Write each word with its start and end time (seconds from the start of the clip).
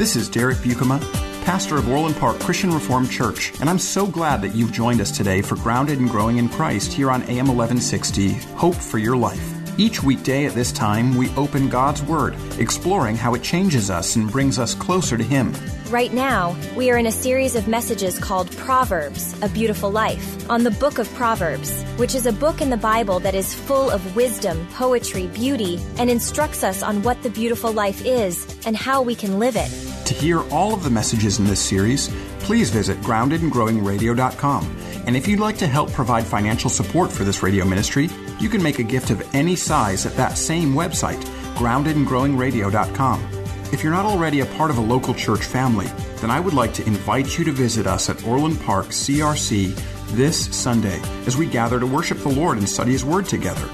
This 0.00 0.16
is 0.16 0.30
Derek 0.30 0.56
Buikema, 0.56 0.98
pastor 1.44 1.76
of 1.76 1.86
Orland 1.86 2.16
Park 2.16 2.38
Christian 2.38 2.72
Reformed 2.72 3.10
Church, 3.10 3.52
and 3.60 3.68
I'm 3.68 3.78
so 3.78 4.06
glad 4.06 4.40
that 4.40 4.54
you've 4.54 4.72
joined 4.72 4.98
us 5.02 5.14
today 5.14 5.42
for 5.42 5.56
Grounded 5.56 5.98
and 5.98 6.08
Growing 6.08 6.38
in 6.38 6.48
Christ 6.48 6.90
here 6.90 7.10
on 7.10 7.20
AM 7.24 7.48
1160, 7.48 8.32
Hope 8.56 8.74
for 8.74 8.96
Your 8.96 9.14
Life. 9.14 9.46
Each 9.78 10.02
weekday 10.02 10.46
at 10.46 10.54
this 10.54 10.72
time, 10.72 11.18
we 11.18 11.28
open 11.36 11.68
God's 11.68 12.02
Word, 12.02 12.34
exploring 12.58 13.14
how 13.14 13.34
it 13.34 13.42
changes 13.42 13.90
us 13.90 14.16
and 14.16 14.30
brings 14.30 14.58
us 14.58 14.74
closer 14.74 15.18
to 15.18 15.22
Him. 15.22 15.52
Right 15.90 16.14
now, 16.14 16.56
we 16.76 16.90
are 16.90 16.96
in 16.96 17.06
a 17.06 17.12
series 17.12 17.54
of 17.54 17.68
messages 17.68 18.18
called 18.18 18.50
Proverbs, 18.56 19.38
A 19.42 19.50
Beautiful 19.50 19.90
Life, 19.90 20.48
on 20.48 20.64
the 20.64 20.70
book 20.70 20.98
of 20.98 21.12
Proverbs, 21.14 21.82
which 21.96 22.14
is 22.14 22.24
a 22.24 22.32
book 22.32 22.62
in 22.62 22.70
the 22.70 22.76
Bible 22.78 23.20
that 23.20 23.34
is 23.34 23.54
full 23.54 23.90
of 23.90 24.16
wisdom, 24.16 24.66
poetry, 24.68 25.26
beauty, 25.26 25.78
and 25.98 26.08
instructs 26.08 26.64
us 26.64 26.82
on 26.82 27.02
what 27.02 27.22
the 27.22 27.30
beautiful 27.30 27.72
life 27.72 28.02
is 28.06 28.46
and 28.64 28.76
how 28.76 29.02
we 29.02 29.14
can 29.14 29.38
live 29.38 29.56
it. 29.56 29.89
To 30.10 30.16
hear 30.16 30.42
all 30.50 30.74
of 30.74 30.82
the 30.82 30.90
messages 30.90 31.38
in 31.38 31.44
this 31.44 31.60
series, 31.60 32.08
please 32.40 32.68
visit 32.68 33.00
groundedandgrowingradio.com. 33.00 34.76
And 35.06 35.16
if 35.16 35.28
you'd 35.28 35.38
like 35.38 35.56
to 35.58 35.68
help 35.68 35.92
provide 35.92 36.26
financial 36.26 36.68
support 36.68 37.12
for 37.12 37.22
this 37.22 37.44
radio 37.44 37.64
ministry, 37.64 38.10
you 38.40 38.48
can 38.48 38.60
make 38.60 38.80
a 38.80 38.82
gift 38.82 39.10
of 39.10 39.22
any 39.36 39.54
size 39.54 40.06
at 40.06 40.16
that 40.16 40.36
same 40.36 40.74
website, 40.74 41.22
groundedandgrowingradio.com. 41.54 43.24
If 43.72 43.84
you're 43.84 43.92
not 43.92 44.04
already 44.04 44.40
a 44.40 44.46
part 44.46 44.72
of 44.72 44.78
a 44.78 44.80
local 44.80 45.14
church 45.14 45.44
family, 45.44 45.86
then 46.16 46.32
I 46.32 46.40
would 46.40 46.54
like 46.54 46.74
to 46.74 46.86
invite 46.88 47.38
you 47.38 47.44
to 47.44 47.52
visit 47.52 47.86
us 47.86 48.10
at 48.10 48.26
Orland 48.26 48.60
Park 48.62 48.86
CRC 48.86 49.76
this 50.16 50.46
Sunday 50.46 51.00
as 51.26 51.36
we 51.36 51.46
gather 51.46 51.78
to 51.78 51.86
worship 51.86 52.18
the 52.18 52.30
Lord 52.30 52.58
and 52.58 52.68
study 52.68 52.90
His 52.90 53.04
Word 53.04 53.26
together. 53.26 53.68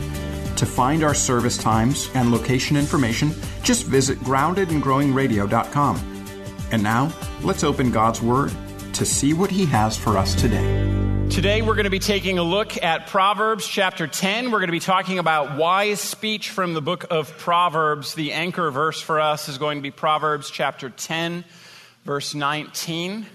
To 0.57 0.67
find 0.67 1.03
our 1.03 1.15
service 1.15 1.57
times 1.57 2.11
and 2.13 2.31
location 2.31 2.77
information, 2.77 3.35
just 3.63 3.87
visit 3.87 4.19
groundedandgrowingradio.com. 4.19 6.16
And 6.73 6.83
now, 6.83 7.13
let's 7.43 7.63
open 7.65 7.93
God's 7.93 8.21
Word 8.21 8.53
to 8.95 9.05
see 9.05 9.33
what 9.33 9.51
He 9.51 9.67
has 9.67 9.97
for 9.97 10.19
us 10.19 10.35
today. 10.35 10.97
Today, 11.31 11.61
we're 11.61 11.75
going 11.75 11.85
to 11.85 11.91
be 11.91 11.99
taking 11.99 12.39
a 12.39 12.43
look 12.43 12.83
at 12.83 13.09
Proverbs 13.09 13.67
chapter 13.67 14.07
10. 14.07 14.51
We're 14.51 14.59
going 14.59 14.69
to 14.69 14.73
be 14.73 14.81
talking 14.81 15.19
about 15.19 15.59
wise 15.59 16.01
speech 16.01 16.51
from 16.51 16.73
the 16.73 16.81
book 16.81 17.07
of 17.11 17.37
Proverbs. 17.39 18.15
The 18.15 18.33
anchor 18.33 18.71
verse 18.71 19.01
for 19.01 19.21
us 19.21 19.49
is 19.49 19.59
going 19.59 19.79
to 19.79 19.83
be 19.83 19.91
Proverbs 19.91 20.51
chapter 20.51 20.89
10, 20.89 21.45
verse 22.05 22.35
19. 22.35 23.27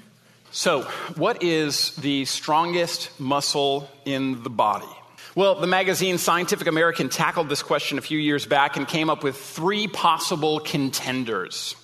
So, 0.52 0.84
what 1.16 1.44
is 1.44 1.96
the 1.98 2.26
strongest 2.26 3.20
muscle 3.20 3.90
in 4.04 4.44
the 4.44 4.50
body? 4.50 4.88
Well, 5.36 5.56
the 5.56 5.68
magazine 5.68 6.18
Scientific 6.18 6.68
American 6.68 7.08
tackled 7.08 7.48
this 7.48 7.64
question 7.64 7.98
a 7.98 8.02
few 8.02 8.20
years 8.20 8.46
back 8.46 8.76
and 8.76 8.86
came 8.86 9.10
up 9.10 9.24
with 9.24 9.38
three 9.38 9.88
possible 9.88 10.60
contenders. 10.60 11.76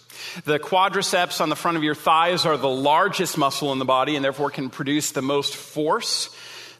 The 0.45 0.59
quadriceps 0.59 1.41
on 1.41 1.49
the 1.49 1.55
front 1.55 1.77
of 1.77 1.83
your 1.83 1.95
thighs 1.95 2.45
are 2.45 2.57
the 2.57 2.69
largest 2.69 3.37
muscle 3.37 3.71
in 3.71 3.79
the 3.79 3.85
body 3.85 4.15
and 4.15 4.23
therefore 4.23 4.51
can 4.51 4.69
produce 4.69 5.11
the 5.11 5.21
most 5.21 5.55
force. 5.55 6.29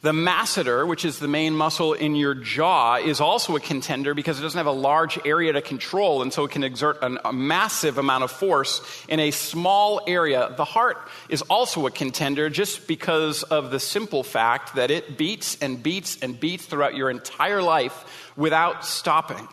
The 0.01 0.11
masseter, 0.11 0.87
which 0.87 1.05
is 1.05 1.17
the 1.17 1.27
main 1.27 1.55
muscle 1.55 1.93
in 1.93 2.15
your 2.15 2.35
jaw, 2.35 2.97
is 2.97 3.19
also 3.19 3.55
a 3.55 3.59
contender 3.59 4.13
because 4.13 4.37
it 4.37 4.43
doesn't 4.43 4.57
have 4.57 4.67
a 4.67 4.71
large 4.71 5.17
area 5.25 5.53
to 5.53 5.61
control, 5.61 6.21
and 6.21 6.31
so 6.31 6.43
it 6.43 6.51
can 6.51 6.63
exert 6.63 6.99
an, 7.01 7.17
a 7.25 7.33
massive 7.33 7.97
amount 7.97 8.23
of 8.23 8.29
force 8.29 8.81
in 9.09 9.19
a 9.19 9.31
small 9.31 10.01
area. 10.05 10.53
The 10.55 10.65
heart 10.65 10.97
is 11.29 11.41
also 11.43 11.87
a 11.87 11.91
contender 11.91 12.49
just 12.51 12.87
because 12.87 13.41
of 13.41 13.71
the 13.71 13.79
simple 13.79 14.23
fact 14.23 14.75
that 14.75 14.91
it 14.91 15.17
beats 15.17 15.57
and 15.61 15.81
beats 15.81 16.19
and 16.21 16.39
beats 16.39 16.67
throughout 16.67 16.93
your 16.93 17.09
entire 17.09 17.63
life 17.63 18.31
without 18.37 18.85
stopping. 18.85 19.47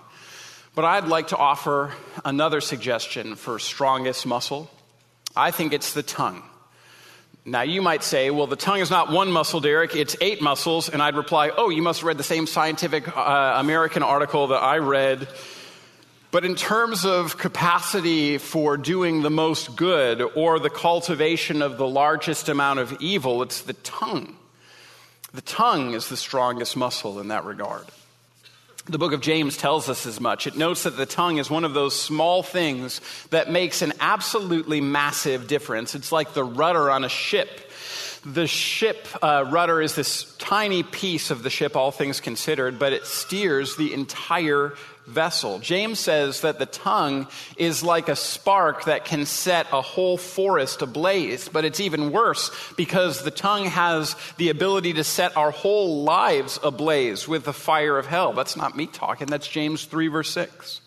But 0.74 0.84
I'd 0.84 1.06
like 1.06 1.28
to 1.28 1.36
offer 1.36 1.92
another 2.24 2.60
suggestion 2.60 3.36
for 3.36 3.60
strongest 3.60 4.26
muscle. 4.26 4.68
I 5.36 5.52
think 5.52 5.72
it's 5.72 5.94
the 5.94 6.02
tongue. 6.02 6.42
Now, 7.44 7.62
you 7.62 7.80
might 7.80 8.02
say, 8.02 8.30
well, 8.30 8.46
the 8.46 8.56
tongue 8.56 8.80
is 8.80 8.90
not 8.90 9.10
one 9.10 9.30
muscle, 9.30 9.60
Derek, 9.60 9.94
it's 9.94 10.16
eight 10.20 10.42
muscles. 10.42 10.88
And 10.88 11.00
I'd 11.00 11.14
reply, 11.14 11.50
oh, 11.56 11.68
you 11.68 11.82
must 11.82 12.00
have 12.00 12.08
read 12.08 12.18
the 12.18 12.24
same 12.24 12.46
scientific 12.46 13.16
uh, 13.16 13.54
American 13.56 14.02
article 14.02 14.48
that 14.48 14.62
I 14.62 14.78
read. 14.78 15.28
But 16.32 16.44
in 16.44 16.56
terms 16.56 17.04
of 17.04 17.38
capacity 17.38 18.38
for 18.38 18.76
doing 18.76 19.22
the 19.22 19.30
most 19.30 19.76
good 19.76 20.22
or 20.22 20.58
the 20.58 20.70
cultivation 20.70 21.62
of 21.62 21.76
the 21.76 21.86
largest 21.86 22.48
amount 22.48 22.80
of 22.80 22.96
evil, 23.00 23.42
it's 23.42 23.60
the 23.60 23.74
tongue. 23.74 24.36
The 25.32 25.42
tongue 25.42 25.94
is 25.94 26.08
the 26.08 26.16
strongest 26.16 26.76
muscle 26.76 27.20
in 27.20 27.28
that 27.28 27.44
regard. 27.44 27.84
The 28.86 28.98
book 28.98 29.14
of 29.14 29.22
James 29.22 29.56
tells 29.56 29.88
us 29.88 30.04
as 30.04 30.20
much. 30.20 30.46
It 30.46 30.56
notes 30.58 30.82
that 30.82 30.98
the 30.98 31.06
tongue 31.06 31.38
is 31.38 31.48
one 31.48 31.64
of 31.64 31.72
those 31.72 31.98
small 31.98 32.42
things 32.42 33.00
that 33.30 33.50
makes 33.50 33.80
an 33.80 33.94
absolutely 33.98 34.82
massive 34.82 35.46
difference. 35.46 35.94
It's 35.94 36.12
like 36.12 36.34
the 36.34 36.44
rudder 36.44 36.90
on 36.90 37.02
a 37.02 37.08
ship. 37.08 37.72
The 38.26 38.46
ship 38.46 39.08
uh, 39.22 39.46
rudder 39.48 39.80
is 39.80 39.94
this 39.94 40.34
tiny 40.36 40.82
piece 40.82 41.30
of 41.30 41.42
the 41.42 41.48
ship, 41.48 41.76
all 41.76 41.92
things 41.92 42.20
considered, 42.20 42.78
but 42.78 42.92
it 42.92 43.06
steers 43.06 43.76
the 43.76 43.94
entire 43.94 44.74
vessel. 45.06 45.58
James 45.58 45.98
says 45.98 46.40
that 46.40 46.58
the 46.58 46.66
tongue 46.66 47.26
is 47.56 47.82
like 47.82 48.08
a 48.08 48.16
spark 48.16 48.84
that 48.84 49.04
can 49.04 49.26
set 49.26 49.66
a 49.72 49.82
whole 49.82 50.16
forest 50.16 50.82
ablaze, 50.82 51.48
but 51.48 51.64
it's 51.64 51.80
even 51.80 52.12
worse 52.12 52.50
because 52.76 53.22
the 53.22 53.30
tongue 53.30 53.66
has 53.66 54.16
the 54.36 54.50
ability 54.50 54.94
to 54.94 55.04
set 55.04 55.36
our 55.36 55.50
whole 55.50 56.02
lives 56.04 56.58
ablaze 56.62 57.28
with 57.28 57.44
the 57.44 57.52
fire 57.52 57.98
of 57.98 58.06
hell. 58.06 58.32
That's 58.32 58.56
not 58.56 58.76
me 58.76 58.86
talking, 58.86 59.26
that's 59.26 59.48
James 59.48 59.84
3, 59.84 60.08
verse 60.08 60.30
6. 60.30 60.80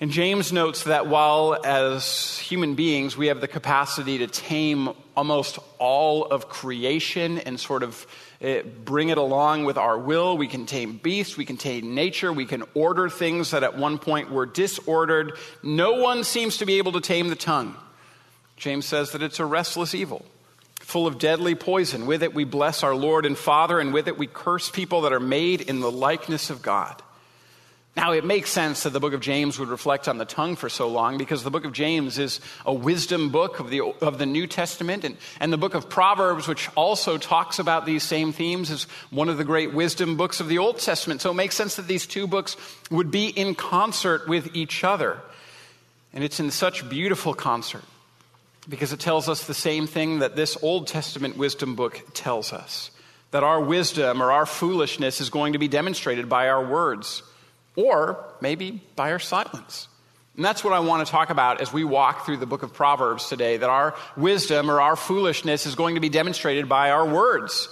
And 0.00 0.12
James 0.12 0.52
notes 0.52 0.84
that 0.84 1.08
while 1.08 1.58
as 1.64 2.38
human 2.38 2.76
beings 2.76 3.16
we 3.16 3.26
have 3.26 3.40
the 3.40 3.48
capacity 3.48 4.18
to 4.18 4.28
tame 4.28 4.90
almost 5.16 5.58
all 5.78 6.24
of 6.26 6.48
creation 6.48 7.38
and 7.38 7.58
sort 7.58 7.82
of 7.82 8.06
eh, 8.40 8.62
bring 8.62 9.08
it 9.08 9.18
along 9.18 9.64
with 9.64 9.76
our 9.76 9.98
will, 9.98 10.38
we 10.38 10.46
can 10.46 10.66
tame 10.66 10.98
beasts, 10.98 11.36
we 11.36 11.44
can 11.44 11.56
tame 11.56 11.96
nature, 11.96 12.32
we 12.32 12.46
can 12.46 12.62
order 12.74 13.08
things 13.08 13.50
that 13.50 13.64
at 13.64 13.76
one 13.76 13.98
point 13.98 14.30
were 14.30 14.46
disordered. 14.46 15.32
No 15.64 15.94
one 15.94 16.22
seems 16.22 16.58
to 16.58 16.66
be 16.66 16.78
able 16.78 16.92
to 16.92 17.00
tame 17.00 17.26
the 17.28 17.34
tongue. 17.34 17.74
James 18.56 18.86
says 18.86 19.10
that 19.12 19.22
it's 19.22 19.40
a 19.40 19.44
restless 19.44 19.96
evil, 19.96 20.24
full 20.78 21.08
of 21.08 21.18
deadly 21.18 21.56
poison. 21.56 22.06
With 22.06 22.22
it 22.22 22.34
we 22.34 22.44
bless 22.44 22.84
our 22.84 22.94
Lord 22.94 23.26
and 23.26 23.36
Father, 23.36 23.80
and 23.80 23.92
with 23.92 24.06
it 24.06 24.16
we 24.16 24.28
curse 24.28 24.70
people 24.70 25.00
that 25.00 25.12
are 25.12 25.18
made 25.18 25.60
in 25.60 25.80
the 25.80 25.90
likeness 25.90 26.50
of 26.50 26.62
God. 26.62 27.02
Now, 27.96 28.12
it 28.12 28.24
makes 28.24 28.50
sense 28.50 28.84
that 28.84 28.90
the 28.90 29.00
book 29.00 29.12
of 29.12 29.20
James 29.20 29.58
would 29.58 29.68
reflect 29.68 30.06
on 30.06 30.18
the 30.18 30.24
tongue 30.24 30.54
for 30.54 30.68
so 30.68 30.88
long 30.88 31.18
because 31.18 31.42
the 31.42 31.50
book 31.50 31.64
of 31.64 31.72
James 31.72 32.16
is 32.16 32.40
a 32.64 32.72
wisdom 32.72 33.30
book 33.30 33.58
of 33.58 33.70
the, 33.70 33.80
of 33.80 34.18
the 34.18 34.26
New 34.26 34.46
Testament. 34.46 35.02
And, 35.02 35.16
and 35.40 35.52
the 35.52 35.58
book 35.58 35.74
of 35.74 35.88
Proverbs, 35.88 36.46
which 36.46 36.68
also 36.76 37.18
talks 37.18 37.58
about 37.58 37.86
these 37.86 38.04
same 38.04 38.32
themes, 38.32 38.70
is 38.70 38.84
one 39.10 39.28
of 39.28 39.36
the 39.36 39.44
great 39.44 39.74
wisdom 39.74 40.16
books 40.16 40.38
of 40.38 40.48
the 40.48 40.58
Old 40.58 40.78
Testament. 40.78 41.20
So 41.20 41.32
it 41.32 41.34
makes 41.34 41.56
sense 41.56 41.74
that 41.74 41.88
these 41.88 42.06
two 42.06 42.28
books 42.28 42.56
would 42.88 43.10
be 43.10 43.26
in 43.26 43.56
concert 43.56 44.28
with 44.28 44.54
each 44.54 44.84
other. 44.84 45.20
And 46.12 46.22
it's 46.22 46.38
in 46.38 46.52
such 46.52 46.88
beautiful 46.88 47.34
concert 47.34 47.84
because 48.68 48.92
it 48.92 49.00
tells 49.00 49.28
us 49.28 49.46
the 49.46 49.54
same 49.54 49.86
thing 49.88 50.20
that 50.20 50.36
this 50.36 50.56
Old 50.62 50.86
Testament 50.86 51.36
wisdom 51.36 51.74
book 51.74 52.00
tells 52.14 52.52
us 52.52 52.92
that 53.30 53.42
our 53.42 53.60
wisdom 53.60 54.22
or 54.22 54.30
our 54.30 54.46
foolishness 54.46 55.20
is 55.20 55.30
going 55.30 55.54
to 55.54 55.58
be 55.58 55.68
demonstrated 55.68 56.28
by 56.28 56.48
our 56.48 56.64
words 56.64 57.22
or 57.78 58.24
maybe 58.40 58.82
by 58.96 59.12
our 59.12 59.20
silence. 59.20 59.86
And 60.34 60.44
that's 60.44 60.64
what 60.64 60.72
I 60.72 60.80
want 60.80 61.06
to 61.06 61.10
talk 61.10 61.30
about 61.30 61.60
as 61.60 61.72
we 61.72 61.84
walk 61.84 62.26
through 62.26 62.38
the 62.38 62.46
book 62.46 62.64
of 62.64 62.74
Proverbs 62.74 63.28
today 63.28 63.56
that 63.56 63.70
our 63.70 63.94
wisdom 64.16 64.68
or 64.68 64.80
our 64.80 64.96
foolishness 64.96 65.64
is 65.64 65.76
going 65.76 65.94
to 65.94 66.00
be 66.00 66.08
demonstrated 66.08 66.68
by 66.68 66.90
our 66.90 67.06
words 67.06 67.68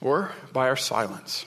or 0.00 0.32
by 0.54 0.68
our 0.68 0.76
silence. 0.76 1.44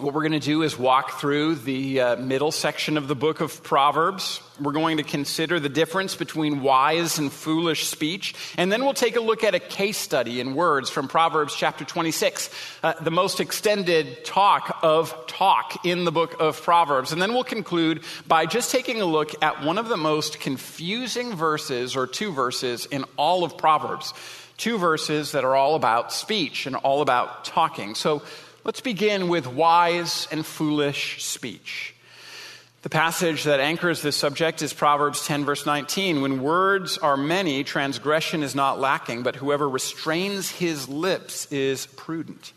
What 0.00 0.14
we're 0.14 0.22
going 0.22 0.32
to 0.32 0.40
do 0.40 0.62
is 0.62 0.78
walk 0.78 1.20
through 1.20 1.56
the 1.56 2.00
uh, 2.00 2.16
middle 2.16 2.52
section 2.52 2.96
of 2.96 3.06
the 3.06 3.14
book 3.14 3.42
of 3.42 3.62
Proverbs. 3.62 4.40
We're 4.58 4.72
going 4.72 4.96
to 4.96 5.02
consider 5.02 5.60
the 5.60 5.68
difference 5.68 6.14
between 6.14 6.62
wise 6.62 7.18
and 7.18 7.30
foolish 7.30 7.86
speech. 7.86 8.34
And 8.56 8.72
then 8.72 8.82
we'll 8.82 8.94
take 8.94 9.16
a 9.16 9.20
look 9.20 9.44
at 9.44 9.54
a 9.54 9.58
case 9.58 9.98
study 9.98 10.40
in 10.40 10.54
words 10.54 10.88
from 10.88 11.06
Proverbs 11.06 11.54
chapter 11.54 11.84
26, 11.84 12.48
uh, 12.82 12.94
the 13.02 13.10
most 13.10 13.40
extended 13.40 14.24
talk 14.24 14.78
of 14.82 15.14
talk 15.26 15.84
in 15.84 16.06
the 16.06 16.12
book 16.12 16.34
of 16.40 16.62
Proverbs. 16.62 17.12
And 17.12 17.20
then 17.20 17.34
we'll 17.34 17.44
conclude 17.44 18.02
by 18.26 18.46
just 18.46 18.70
taking 18.70 19.02
a 19.02 19.06
look 19.06 19.42
at 19.42 19.62
one 19.62 19.76
of 19.76 19.88
the 19.88 19.98
most 19.98 20.40
confusing 20.40 21.36
verses 21.36 21.94
or 21.94 22.06
two 22.06 22.32
verses 22.32 22.86
in 22.86 23.04
all 23.18 23.44
of 23.44 23.58
Proverbs. 23.58 24.14
Two 24.56 24.78
verses 24.78 25.32
that 25.32 25.44
are 25.44 25.56
all 25.56 25.74
about 25.74 26.10
speech 26.10 26.66
and 26.66 26.76
all 26.76 27.02
about 27.02 27.44
talking. 27.44 27.94
So, 27.94 28.22
Let's 28.62 28.82
begin 28.82 29.28
with 29.28 29.46
wise 29.46 30.28
and 30.30 30.44
foolish 30.44 31.24
speech. 31.24 31.94
The 32.82 32.90
passage 32.90 33.44
that 33.44 33.58
anchors 33.58 34.02
this 34.02 34.16
subject 34.16 34.60
is 34.60 34.74
Proverbs 34.74 35.26
10, 35.26 35.46
verse 35.46 35.64
19. 35.64 36.20
When 36.20 36.42
words 36.42 36.98
are 36.98 37.16
many, 37.16 37.64
transgression 37.64 38.42
is 38.42 38.54
not 38.54 38.78
lacking, 38.78 39.22
but 39.22 39.36
whoever 39.36 39.66
restrains 39.66 40.50
his 40.50 40.90
lips 40.90 41.50
is 41.50 41.86
prudent. 41.86 42.52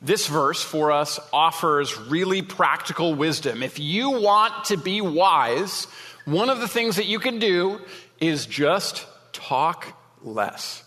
This 0.00 0.26
verse 0.28 0.62
for 0.62 0.92
us 0.92 1.20
offers 1.30 1.98
really 1.98 2.40
practical 2.40 3.14
wisdom. 3.14 3.62
If 3.62 3.78
you 3.78 4.20
want 4.22 4.64
to 4.66 4.78
be 4.78 5.02
wise, 5.02 5.86
one 6.24 6.48
of 6.48 6.60
the 6.60 6.68
things 6.68 6.96
that 6.96 7.06
you 7.06 7.18
can 7.18 7.38
do 7.38 7.80
is 8.18 8.46
just 8.46 9.06
talk 9.32 9.94
less. 10.22 10.82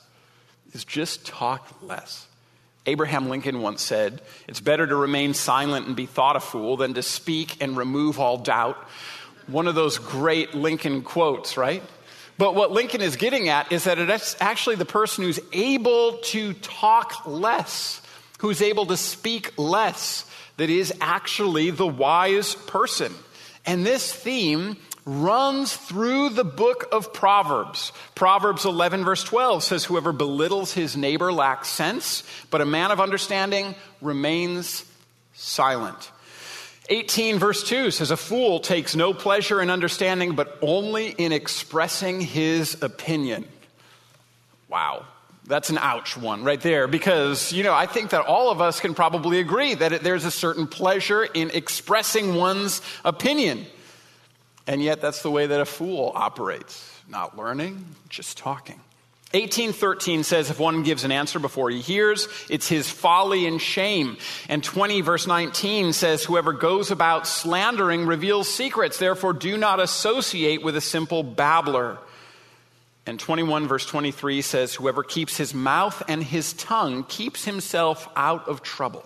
Is 0.74 0.84
just 0.84 1.28
talk 1.28 1.68
less. 1.84 2.26
Abraham 2.86 3.30
Lincoln 3.30 3.62
once 3.62 3.82
said, 3.82 4.22
It's 4.48 4.60
better 4.60 4.88
to 4.88 4.96
remain 4.96 5.34
silent 5.34 5.88
and 5.88 5.96
be 5.96 6.08
thought 6.08 6.36
a 6.36 6.40
fool 6.40 6.78
than 6.78 6.96
to 6.96 7.04
speak 7.04 7.62
and 7.62 7.78
remove 7.78 8.20
all 8.20 8.38
doubt. 8.38 8.78
One 9.48 9.68
of 9.68 9.76
those 9.76 9.98
great 9.98 10.56
Lincoln 10.56 11.04
quotes, 11.04 11.58
right? 11.58 11.84
But 12.38 12.56
what 12.56 12.72
Lincoln 12.72 13.02
is 13.02 13.18
getting 13.18 13.50
at 13.50 13.72
is 13.72 13.84
that 13.84 14.00
it's 14.00 14.36
actually 14.40 14.78
the 14.78 14.86
person 14.86 15.24
who's 15.24 15.40
able 15.54 16.18
to 16.18 16.54
talk 16.54 17.28
less, 17.28 18.02
who's 18.40 18.64
able 18.64 18.88
to 18.88 18.98
speak 18.98 19.54
less, 19.58 20.26
that 20.58 20.70
is 20.70 20.94
actually 21.02 21.70
the 21.70 21.86
wise 21.86 22.56
person. 22.56 23.14
And 23.66 23.86
this 23.86 24.12
theme 24.12 24.78
runs 25.06 25.76
through 25.76 26.30
the 26.30 26.44
book 26.44 26.88
of 26.92 27.14
Proverbs. 27.14 27.92
Proverbs 28.16 28.66
11, 28.66 29.04
verse 29.04 29.24
12 29.24 29.64
says, 29.64 29.86
Whoever 29.86 30.12
belittles 30.12 30.74
his 30.74 30.96
neighbor 30.96 31.32
lacks 31.34 31.70
sense, 31.70 32.24
but 32.50 32.62
a 32.62 32.66
man 32.66 32.92
of 32.92 33.00
understanding 33.00 33.76
remains 34.02 34.86
silent. 35.34 36.12
18, 36.90 37.40
verse 37.40 37.64
2 37.64 37.92
says, 37.92 38.12
A 38.12 38.18
fool 38.18 38.60
takes 38.60 38.96
no 38.96 39.14
pleasure 39.14 39.62
in 39.62 39.70
understanding, 39.70 40.36
but 40.36 40.58
only 40.62 41.10
in 41.10 41.32
expressing 41.32 42.22
his 42.22 42.82
opinion. 42.84 43.48
Wow. 44.68 45.06
That's 45.46 45.70
an 45.70 45.80
ouch 45.80 46.16
one 46.16 46.44
right 46.44 46.62
there 46.62 46.88
because, 46.88 47.52
you 47.52 47.64
know, 47.64 47.74
I 47.74 47.86
think 47.86 48.12
that 48.12 48.26
all 48.26 48.52
of 48.52 48.62
us 48.62 48.80
can 48.80 48.94
probably 48.94 49.40
agree 49.40 49.74
that 49.74 49.92
it, 49.92 50.04
there's 50.04 50.24
a 50.24 50.32
certain 50.32 50.68
pleasure 50.68 51.24
in 51.24 51.50
expressing 51.50 52.36
one's 52.36 52.82
opinion. 53.04 53.66
And 54.68 54.82
yet, 54.82 55.02
that's 55.02 55.22
the 55.22 55.32
way 55.32 55.48
that 55.48 55.60
a 55.60 55.66
fool 55.66 56.12
operates 56.16 56.88
not 57.10 57.38
learning, 57.38 57.86
just 58.10 58.38
talking. 58.38 58.80
1813 59.34 60.24
says 60.24 60.50
if 60.50 60.60
one 60.60 60.84
gives 60.84 61.06
an 61.06 61.12
answer 61.12 61.40
before 61.40 61.70
he 61.70 61.80
hears, 61.80 62.28
it's 62.50 62.68
his 62.68 62.90
folly 62.90 63.48
and 63.48 63.62
shame. 63.62 64.18
And 64.50 64.62
20 64.62 65.00
verse 65.02 65.26
19 65.26 65.94
says 65.94 66.24
whoever 66.24 66.52
goes 66.52 66.92
about 66.92 67.28
slandering 67.28 68.06
reveals 68.06 68.54
secrets, 68.54 68.98
therefore 68.98 69.32
do 69.32 69.56
not 69.56 69.80
associate 69.80 70.64
with 70.64 70.76
a 70.76 70.82
simple 70.82 71.24
babbler. 71.24 71.98
And 73.06 73.18
21 73.18 73.70
verse 73.70 73.86
23 73.86 74.42
says 74.42 74.76
whoever 74.76 75.02
keeps 75.02 75.38
his 75.38 75.54
mouth 75.54 76.04
and 76.10 76.22
his 76.22 76.52
tongue 76.52 77.06
keeps 77.06 77.46
himself 77.46 78.10
out 78.18 78.50
of 78.50 78.62
trouble. 78.62 79.06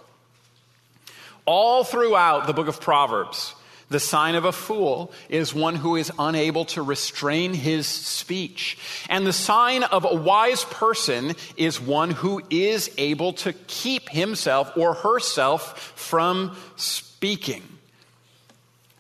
All 1.46 1.84
throughout 1.84 2.48
the 2.48 2.54
book 2.54 2.68
of 2.68 2.82
Proverbs, 2.82 3.54
the 3.90 4.00
sign 4.00 4.36
of 4.36 4.46
a 4.46 4.52
fool 4.52 5.12
is 5.30 5.54
one 5.54 5.76
who 5.76 5.96
is 5.96 6.12
unable 6.18 6.66
to 6.66 6.82
restrain 6.82 7.54
his 7.54 7.88
speech. 7.88 8.78
And 9.10 9.28
the 9.28 9.34
sign 9.34 9.84
of 9.84 10.06
a 10.06 10.16
wise 10.16 10.64
person 10.66 11.36
is 11.56 11.80
one 11.80 12.10
who 12.10 12.42
is 12.50 12.90
able 12.98 13.34
to 13.34 13.54
keep 13.68 14.10
himself 14.10 14.76
or 14.76 14.96
herself 14.96 15.94
from 15.96 16.58
speaking. 16.78 17.62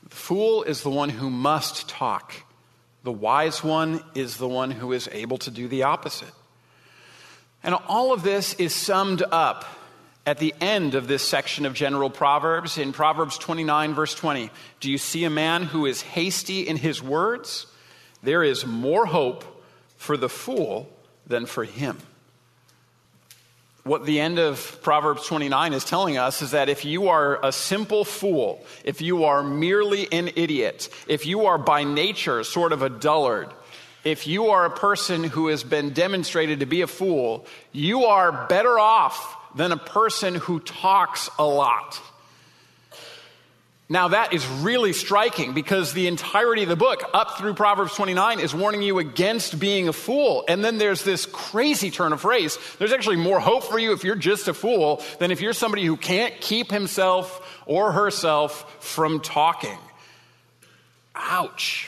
The 0.07 0.15
fool 0.15 0.63
is 0.63 0.83
the 0.83 0.91
one 0.91 1.09
who 1.09 1.31
must 1.31 1.89
talk. 1.89 2.33
The 3.03 3.11
wise 3.11 3.63
one 3.63 4.03
is 4.13 4.37
the 4.37 4.47
one 4.47 4.69
who 4.69 4.91
is 4.93 5.09
able 5.11 5.39
to 5.39 5.51
do 5.51 5.67
the 5.67 5.83
opposite. 5.83 6.31
And 7.63 7.73
all 7.87 8.13
of 8.13 8.21
this 8.21 8.53
is 8.55 8.75
summed 8.75 9.23
up 9.31 9.65
at 10.25 10.39
the 10.39 10.55
end 10.59 10.95
of 10.95 11.07
this 11.07 11.21
section 11.21 11.65
of 11.65 11.73
general 11.73 12.09
Proverbs, 12.09 12.77
in 12.77 12.93
Proverbs 12.93 13.37
29, 13.37 13.93
verse 13.93 14.15
20, 14.15 14.49
do 14.79 14.89
you 14.89 14.97
see 14.97 15.23
a 15.23 15.29
man 15.29 15.63
who 15.63 15.85
is 15.85 16.01
hasty 16.01 16.61
in 16.61 16.77
his 16.77 17.01
words? 17.01 17.67
There 18.23 18.43
is 18.43 18.65
more 18.65 19.05
hope 19.05 19.43
for 19.97 20.17
the 20.17 20.29
fool 20.29 20.89
than 21.27 21.45
for 21.45 21.63
him. 21.63 21.99
What 23.83 24.07
the 24.07 24.19
end 24.19 24.39
of 24.39 24.79
Proverbs 24.81 25.27
29 25.27 25.73
is 25.73 25.85
telling 25.85 26.17
us 26.17 26.41
is 26.41 26.51
that 26.51 26.69
if 26.69 26.85
you 26.85 27.09
are 27.09 27.39
a 27.45 27.51
simple 27.51 28.03
fool, 28.03 28.65
if 28.83 28.99
you 28.99 29.25
are 29.25 29.43
merely 29.43 30.11
an 30.11 30.31
idiot, 30.35 30.89
if 31.07 31.27
you 31.27 31.45
are 31.45 31.59
by 31.59 31.83
nature 31.83 32.43
sort 32.43 32.71
of 32.71 32.81
a 32.81 32.89
dullard, 32.89 33.49
if 34.03 34.25
you 34.25 34.47
are 34.47 34.65
a 34.65 34.71
person 34.71 35.23
who 35.23 35.49
has 35.49 35.63
been 35.63 35.91
demonstrated 35.91 36.61
to 36.61 36.65
be 36.65 36.81
a 36.81 36.87
fool, 36.87 37.45
you 37.71 38.05
are 38.05 38.47
better 38.47 38.79
off 38.79 39.37
than 39.55 39.71
a 39.71 39.77
person 39.77 40.35
who 40.35 40.59
talks 40.59 41.29
a 41.39 41.45
lot. 41.45 42.01
Now, 43.87 44.07
that 44.07 44.33
is 44.33 44.45
really 44.47 44.93
striking 44.93 45.53
because 45.53 45.93
the 45.93 46.07
entirety 46.07 46.63
of 46.63 46.69
the 46.69 46.75
book, 46.75 47.03
up 47.13 47.37
through 47.37 47.53
Proverbs 47.53 47.93
29, 47.93 48.39
is 48.39 48.53
warning 48.53 48.81
you 48.81 48.97
against 48.97 49.59
being 49.59 49.87
a 49.87 49.93
fool. 49.93 50.43
And 50.47 50.65
then 50.65 50.79
there's 50.79 51.03
this 51.03 51.27
crazy 51.27 51.91
turn 51.91 52.11
of 52.11 52.21
phrase. 52.21 52.57
There's 52.79 52.91
actually 52.91 53.17
more 53.17 53.39
hope 53.39 53.63
for 53.63 53.77
you 53.77 53.93
if 53.93 54.03
you're 54.03 54.15
just 54.15 54.47
a 54.47 54.55
fool 54.55 55.03
than 55.19 55.29
if 55.29 55.39
you're 55.39 55.53
somebody 55.53 55.85
who 55.85 55.97
can't 55.97 56.33
keep 56.41 56.71
himself 56.71 57.61
or 57.67 57.91
herself 57.91 58.83
from 58.83 59.19
talking. 59.19 59.77
Ouch. 61.13 61.87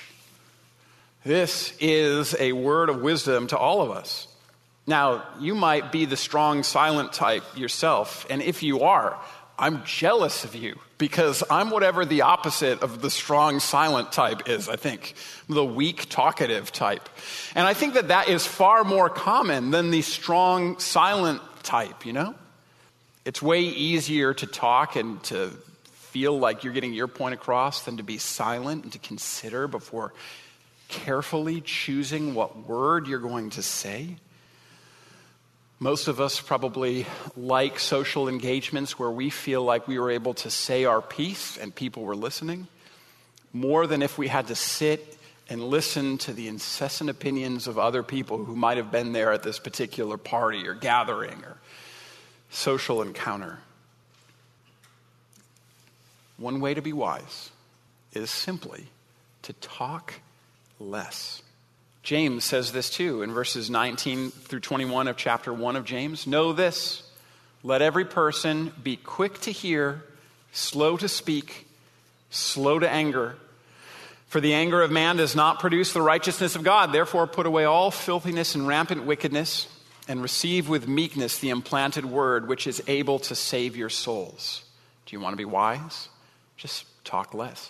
This 1.25 1.73
is 1.79 2.35
a 2.39 2.53
word 2.53 2.89
of 2.89 3.01
wisdom 3.01 3.47
to 3.47 3.57
all 3.57 3.81
of 3.81 3.89
us. 3.89 4.26
Now, 4.87 5.25
you 5.39 5.53
might 5.53 5.91
be 5.91 6.05
the 6.05 6.15
strong, 6.15 6.63
silent 6.63 7.11
type 7.11 7.43
yourself, 7.57 8.25
and 8.29 8.41
if 8.41 8.63
you 8.63 8.81
are, 8.81 9.19
I'm 9.59 9.83
jealous 9.83 10.45
of 10.45 10.55
you 10.55 10.79
because 10.97 11.43
I'm 11.49 11.71
whatever 11.71 12.05
the 12.05 12.21
opposite 12.21 12.81
of 12.81 13.01
the 13.01 13.09
strong, 13.09 13.59
silent 13.59 14.11
type 14.11 14.47
is, 14.47 14.69
I 14.69 14.75
think. 14.75 15.15
The 15.49 15.65
weak, 15.65 16.07
talkative 16.09 16.71
type. 16.71 17.09
And 17.55 17.67
I 17.67 17.73
think 17.73 17.95
that 17.95 18.09
that 18.09 18.29
is 18.29 18.45
far 18.45 18.83
more 18.83 19.09
common 19.09 19.71
than 19.71 19.91
the 19.91 20.03
strong, 20.03 20.79
silent 20.79 21.41
type, 21.63 22.05
you 22.05 22.13
know? 22.13 22.35
It's 23.25 23.41
way 23.41 23.61
easier 23.61 24.33
to 24.35 24.45
talk 24.45 24.95
and 24.95 25.21
to 25.23 25.49
feel 25.93 26.39
like 26.39 26.63
you're 26.63 26.73
getting 26.73 26.93
your 26.93 27.07
point 27.07 27.33
across 27.33 27.83
than 27.83 27.97
to 27.97 28.03
be 28.03 28.19
silent 28.19 28.83
and 28.83 28.93
to 28.93 28.99
consider 28.99 29.67
before 29.67 30.13
carefully 30.87 31.61
choosing 31.61 32.33
what 32.33 32.67
word 32.67 33.07
you're 33.07 33.19
going 33.19 33.49
to 33.51 33.61
say. 33.61 34.17
Most 35.79 36.07
of 36.07 36.19
us 36.19 36.41
probably 36.41 37.05
like 37.35 37.79
social 37.79 38.27
engagements 38.27 38.97
where 38.97 39.11
we 39.11 39.29
feel 39.29 39.63
like 39.63 39.87
we 39.87 39.99
were 39.99 40.09
able 40.09 40.33
to 40.35 40.49
say 40.49 40.85
our 40.85 41.03
piece 41.03 41.55
and 41.55 41.73
people 41.73 42.03
were 42.03 42.15
listening, 42.15 42.67
more 43.53 43.85
than 43.85 44.01
if 44.01 44.17
we 44.17 44.27
had 44.27 44.47
to 44.47 44.55
sit 44.55 45.17
and 45.49 45.63
listen 45.63 46.17
to 46.17 46.33
the 46.33 46.47
incessant 46.47 47.09
opinions 47.11 47.67
of 47.67 47.77
other 47.77 48.01
people 48.01 48.43
who 48.43 48.55
might 48.55 48.77
have 48.77 48.91
been 48.91 49.13
there 49.13 49.31
at 49.31 49.43
this 49.43 49.59
particular 49.59 50.17
party 50.17 50.67
or 50.67 50.73
gathering 50.73 51.43
or 51.43 51.57
social 52.49 53.03
encounter. 53.03 53.59
One 56.37 56.59
way 56.59 56.73
to 56.73 56.81
be 56.81 56.91
wise 56.91 57.51
is 58.13 58.31
simply 58.31 58.87
to 59.43 59.53
talk 59.53 60.15
less. 60.79 61.43
James 62.07 62.45
says 62.45 62.71
this 62.71 62.89
too 62.89 63.21
in 63.21 63.33
verses 63.33 63.69
19 63.69 64.31
through 64.31 64.61
21 64.61 65.09
of 65.09 65.17
chapter 65.17 65.51
1 65.51 65.75
of 65.75 65.83
James. 65.83 66.25
Know 66.25 66.53
this 66.53 67.03
let 67.63 67.81
every 67.81 68.05
person 68.05 68.71
be 68.81 68.95
quick 68.95 69.41
to 69.41 69.51
hear, 69.51 70.05
slow 70.53 70.95
to 70.95 71.09
speak, 71.09 71.67
slow 72.29 72.79
to 72.79 72.89
anger. 72.89 73.35
For 74.27 74.39
the 74.39 74.53
anger 74.53 74.81
of 74.81 74.89
man 74.89 75.17
does 75.17 75.35
not 75.35 75.59
produce 75.59 75.91
the 75.91 76.01
righteousness 76.01 76.55
of 76.55 76.63
God. 76.63 76.93
Therefore, 76.93 77.27
put 77.27 77.45
away 77.45 77.65
all 77.65 77.91
filthiness 77.91 78.55
and 78.55 78.65
rampant 78.65 79.03
wickedness, 79.03 79.67
and 80.07 80.21
receive 80.21 80.69
with 80.69 80.87
meekness 80.87 81.39
the 81.39 81.49
implanted 81.49 82.05
word, 82.05 82.47
which 82.47 82.67
is 82.67 82.81
able 82.87 83.19
to 83.19 83.35
save 83.35 83.75
your 83.75 83.89
souls. 83.89 84.63
Do 85.07 85.13
you 85.13 85.19
want 85.19 85.33
to 85.33 85.37
be 85.37 85.43
wise? 85.43 86.07
Just 86.55 86.85
talk 87.03 87.33
less. 87.33 87.69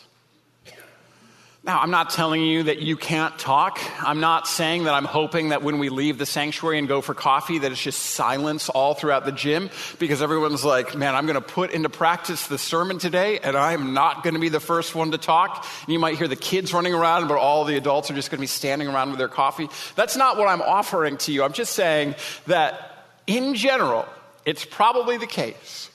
Now, 1.68 1.82
I'm 1.82 1.92
not 1.92 2.12
telling 2.12 2.44
you 2.44 2.64
that 2.64 2.82
you 2.82 2.96
can't 2.96 3.38
talk. 3.38 3.78
I'm 4.02 4.22
not 4.22 4.48
saying 4.48 4.86
that 4.86 4.94
I'm 4.94 5.04
hoping 5.04 5.50
that 5.50 5.64
when 5.64 5.80
we 5.80 5.90
leave 5.90 6.18
the 6.18 6.26
sanctuary 6.26 6.80
and 6.80 6.88
go 6.88 7.02
for 7.02 7.14
coffee, 7.14 7.60
that 7.60 7.70
it's 7.70 7.84
just 7.84 8.02
silence 8.02 8.70
all 8.70 8.94
throughout 8.94 9.26
the 9.26 9.34
gym 9.34 9.70
because 10.00 10.22
everyone's 10.22 10.64
like, 10.64 10.96
man, 10.96 11.14
I'm 11.14 11.26
going 11.26 11.36
to 11.36 11.42
put 11.42 11.72
into 11.72 11.90
practice 11.90 12.48
the 12.48 12.58
sermon 12.58 13.00
today 13.00 13.40
and 13.40 13.58
I'm 13.58 13.94
not 13.94 14.24
going 14.24 14.36
to 14.36 14.40
be 14.40 14.48
the 14.48 14.62
first 14.62 14.96
one 14.96 15.12
to 15.12 15.18
talk. 15.18 15.68
And 15.82 15.92
you 15.92 16.00
might 16.00 16.18
hear 16.18 16.30
the 16.30 16.38
kids 16.38 16.72
running 16.72 16.94
around, 16.94 17.28
but 17.28 17.38
all 17.38 17.66
the 17.66 17.76
adults 17.76 18.10
are 18.10 18.16
just 18.16 18.32
going 18.32 18.38
to 18.38 18.44
be 18.44 18.48
standing 18.48 18.88
around 18.88 19.10
with 19.10 19.20
their 19.20 19.28
coffee. 19.28 19.68
That's 19.98 20.16
not 20.16 20.38
what 20.38 20.48
I'm 20.48 20.62
offering 20.62 21.18
to 21.18 21.34
you. 21.34 21.44
I'm 21.44 21.52
just 21.52 21.74
saying 21.74 22.16
that 22.46 23.10
in 23.28 23.56
general, 23.56 24.06
it's 24.46 24.64
probably 24.64 25.18
the 25.18 25.28
case 25.28 25.92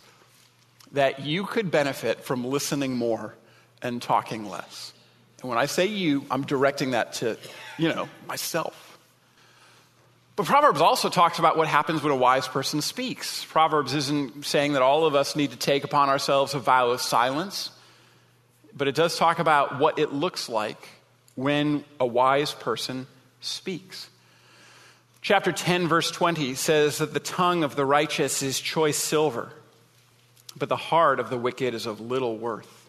that 0.93 1.25
you 1.25 1.47
could 1.47 1.71
benefit 1.71 2.25
from 2.25 2.45
listening 2.45 2.95
more 2.95 3.35
and 3.81 4.03
talking 4.03 4.51
less. 4.51 4.92
And 5.43 5.49
when 5.49 5.59
I 5.59 5.67
say 5.67 5.87
you, 5.87 6.25
I'm 6.31 6.45
directing 6.45 6.93
that 6.93 7.15
to, 7.15 7.37
you 7.77 7.89
know, 7.89 8.09
myself. 8.29 8.99
But 10.37 10.47
Proverbs 10.47 10.81
also 10.81 11.11
talks 11.11 11.39
about 11.39 11.57
what 11.57 11.69
happens 11.69 12.03
when 12.03 12.13
a 12.13 12.17
wise 12.17 12.49
person 12.49 12.81
speaks. 12.81 13.45
Proverbs 13.45 13.93
isn't 13.93 14.47
saying 14.47 14.73
that 14.75 14.83
all 14.83 15.05
of 15.05 15.15
us 15.15 15.37
need 15.37 15.51
to 15.51 15.59
take 15.59 15.85
upon 15.85 16.09
ourselves 16.09 16.55
a 16.55 16.59
vow 16.59 16.91
of 16.91 17.01
silence, 17.01 17.71
but 18.75 18.89
it 18.89 18.95
does 18.95 19.19
talk 19.19 19.41
about 19.41 19.79
what 19.79 19.99
it 19.99 20.13
looks 20.13 20.49
like 20.49 20.89
when 21.35 21.85
a 22.01 22.07
wise 22.07 22.53
person 22.53 23.07
speaks. 23.41 24.09
Chapter 25.21 25.53
10, 25.53 25.87
verse 25.87 26.11
20 26.11 26.55
says 26.55 26.99
that 26.99 27.13
the 27.13 27.21
tongue 27.21 27.63
of 27.63 27.77
the 27.77 27.85
righteous 27.85 28.43
is 28.43 28.59
choice 28.59 28.97
silver, 28.97 29.53
but 30.57 30.69
the 30.69 30.77
heart 30.77 31.21
of 31.21 31.31
the 31.31 31.39
wicked 31.39 31.75
is 31.75 31.87
of 31.87 32.01
little 32.01 32.39
worth. 32.39 32.82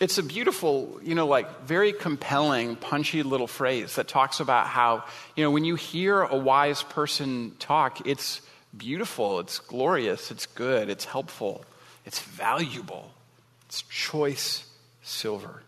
It's 0.00 0.18
a 0.18 0.22
beautiful, 0.22 1.00
you 1.02 1.14
know, 1.14 1.26
like 1.26 1.62
very 1.62 1.92
compelling, 1.92 2.76
punchy 2.76 3.22
little 3.22 3.46
phrase 3.46 3.96
that 3.96 4.08
talks 4.08 4.40
about 4.40 4.66
how, 4.66 5.04
you 5.36 5.44
know, 5.44 5.50
when 5.50 5.64
you 5.64 5.76
hear 5.76 6.22
a 6.22 6.36
wise 6.36 6.82
person 6.82 7.52
talk, 7.58 8.06
it's 8.06 8.40
beautiful, 8.76 9.38
it's 9.38 9.58
glorious, 9.60 10.30
it's 10.30 10.46
good, 10.46 10.88
it's 10.88 11.04
helpful, 11.04 11.64
it's 12.04 12.20
valuable, 12.20 13.12
it's 13.66 13.82
choice 13.82 14.64
silver. 15.02 15.62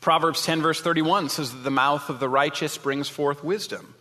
Proverbs 0.00 0.44
10, 0.44 0.62
verse 0.62 0.80
31 0.80 1.30
says 1.30 1.52
that 1.52 1.64
the 1.64 1.70
mouth 1.70 2.08
of 2.08 2.20
the 2.20 2.28
righteous 2.28 2.78
brings 2.78 3.08
forth 3.08 3.42
wisdom, 3.42 3.94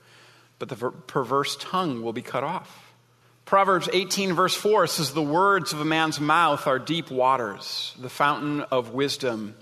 but 0.60 0.70
the 0.70 0.76
perverse 0.76 1.58
tongue 1.60 2.04
will 2.04 2.14
be 2.14 2.22
cut 2.22 2.44
off. 2.44 2.85
Proverbs 3.46 3.88
18, 3.94 4.34
verse 4.34 4.56
4 4.56 4.88
says, 4.88 5.14
The 5.14 5.22
words 5.22 5.72
of 5.72 5.80
a 5.80 5.86
man's 5.86 6.20
mouth 6.20 6.66
are 6.66 6.80
deep 6.80 7.12
waters. 7.12 7.94
The 8.00 8.10
fountain 8.10 8.62
of 8.72 8.90
wisdom 8.90 9.54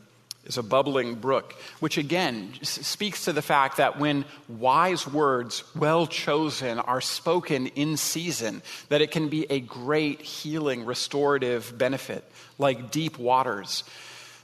is 0.46 0.58
a 0.58 0.64
bubbling 0.64 1.16
brook, 1.16 1.54
which 1.82 1.98
again 1.98 2.54
speaks 2.62 3.26
to 3.26 3.34
the 3.34 3.42
fact 3.42 3.78
that 3.78 4.00
when 4.00 4.24
wise 4.48 5.06
words, 5.06 5.66
well 5.76 6.08
chosen, 6.08 6.80
are 6.80 7.02
spoken 7.02 7.68
in 7.68 7.98
season, 7.98 8.62
that 8.88 9.02
it 9.02 9.12
can 9.12 9.28
be 9.28 9.48
a 9.50 9.60
great 9.60 10.22
healing, 10.22 10.86
restorative 10.86 11.78
benefit, 11.78 12.24
like 12.58 12.90
deep 12.90 13.18
waters 13.18 13.84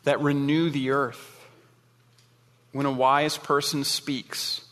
that 0.03 0.19
renew 0.19 0.69
the 0.69 0.91
earth. 0.91 1.37
When 2.73 2.85
a 2.85 2.91
wise 2.91 3.37
person 3.37 3.85
speaks, 3.85 4.65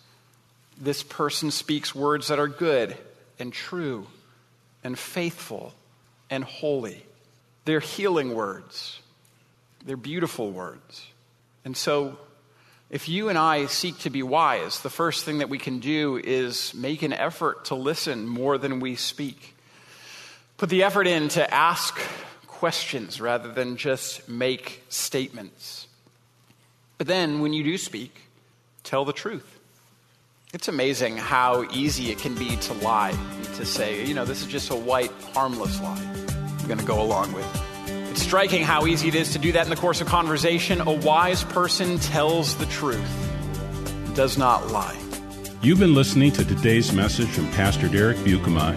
this 0.78 1.04
person 1.04 1.52
speaks 1.52 1.96
words 1.96 2.28
that 2.28 2.38
are 2.38 2.50
good 2.50 2.98
and 3.40 3.54
true 3.54 4.08
and 4.88 4.98
faithful 4.98 5.74
and 6.30 6.46
holy. 6.46 7.04
They're 7.66 7.82
healing 7.82 8.34
words, 8.34 9.02
they're 9.86 9.98
beautiful 9.98 10.50
words. 10.50 11.06
And 11.66 11.76
so, 11.76 12.18
if 12.90 13.10
you 13.10 13.28
and 13.28 13.38
I 13.38 13.66
seek 13.66 14.00
to 14.00 14.10
be 14.10 14.24
wise, 14.24 14.80
the 14.80 14.90
first 14.90 15.26
thing 15.26 15.40
that 15.40 15.50
we 15.50 15.58
can 15.58 15.80
do 15.80 16.22
is 16.24 16.74
make 16.74 17.02
an 17.02 17.12
effort 17.12 17.66
to 17.66 17.76
listen 17.76 18.30
more 18.30 18.58
than 18.58 18.80
we 18.80 18.96
speak. 18.96 19.58
Put 20.56 20.70
the 20.70 20.84
effort 20.84 21.06
in 21.06 21.28
to 21.30 21.54
ask 21.54 22.00
questions 22.48 23.20
rather 23.20 23.52
than 23.52 23.76
just 23.76 24.30
make 24.30 24.84
statements. 24.88 25.88
But 26.98 27.08
then, 27.08 27.42
when 27.42 27.52
you 27.52 27.66
do 27.66 27.78
speak, 27.78 28.16
tell 28.84 29.04
the 29.04 29.12
truth. 29.12 29.57
It's 30.54 30.70
amazing 30.70 31.18
how 31.18 31.66
easy 31.74 32.10
it 32.10 32.20
can 32.20 32.34
be 32.34 32.56
to 32.56 32.74
lie, 32.74 33.14
to 33.58 33.66
say, 33.66 34.06
you 34.06 34.14
know, 34.14 34.24
this 34.24 34.42
is 34.42 34.48
just 34.48 34.70
a 34.70 34.76
white, 34.76 35.12
harmless 35.34 35.82
lie 35.82 36.02
I'm 36.60 36.68
going 36.68 36.80
to 36.80 36.86
go 36.86 37.02
along 37.02 37.34
with. 37.34 37.46
it. 37.46 38.12
It's 38.12 38.22
striking 38.22 38.64
how 38.64 38.86
easy 38.86 39.10
it 39.10 39.16
is 39.16 39.34
to 39.34 39.40
do 39.40 39.52
that 39.52 39.66
in 39.66 39.70
the 39.70 39.76
course 39.76 40.00
of 40.00 40.08
conversation. 40.08 40.80
A 40.80 40.92
wise 40.92 41.44
person 41.44 42.00
tells 42.00 42.56
the 42.56 42.66
truth, 42.68 43.04
does 44.16 44.38
not 44.38 44.72
lie. 44.72 44.98
You've 45.62 45.80
been 45.80 45.94
listening 45.94 46.32
to 46.34 46.46
today's 46.46 46.94
message 46.94 47.28
from 47.28 47.52
Pastor 47.52 47.90
Derek 47.90 48.16
Buikema. 48.18 48.74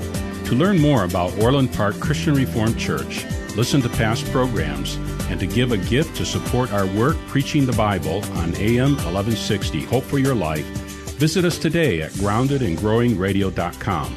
To 0.46 0.56
learn 0.56 0.80
more 0.80 1.04
about 1.04 1.38
Orland 1.38 1.72
Park 1.72 2.00
Christian 2.00 2.34
Reformed 2.34 2.80
Church, 2.80 3.24
listen 3.54 3.80
to 3.82 3.88
past 3.90 4.24
programs, 4.32 4.96
and 5.30 5.38
to 5.38 5.46
give 5.46 5.70
a 5.70 5.76
gift 5.76 6.16
to 6.16 6.26
support 6.26 6.72
our 6.72 6.86
work 6.86 7.16
preaching 7.28 7.64
the 7.64 7.72
Bible 7.74 8.24
on 8.38 8.56
AM 8.56 8.96
1160 8.96 9.84
Hope 9.84 10.02
for 10.02 10.18
Your 10.18 10.34
Life, 10.34 10.66
Visit 11.20 11.44
us 11.44 11.58
today 11.58 12.00
at 12.00 12.12
groundedandgrowingradio.com. 12.12 14.16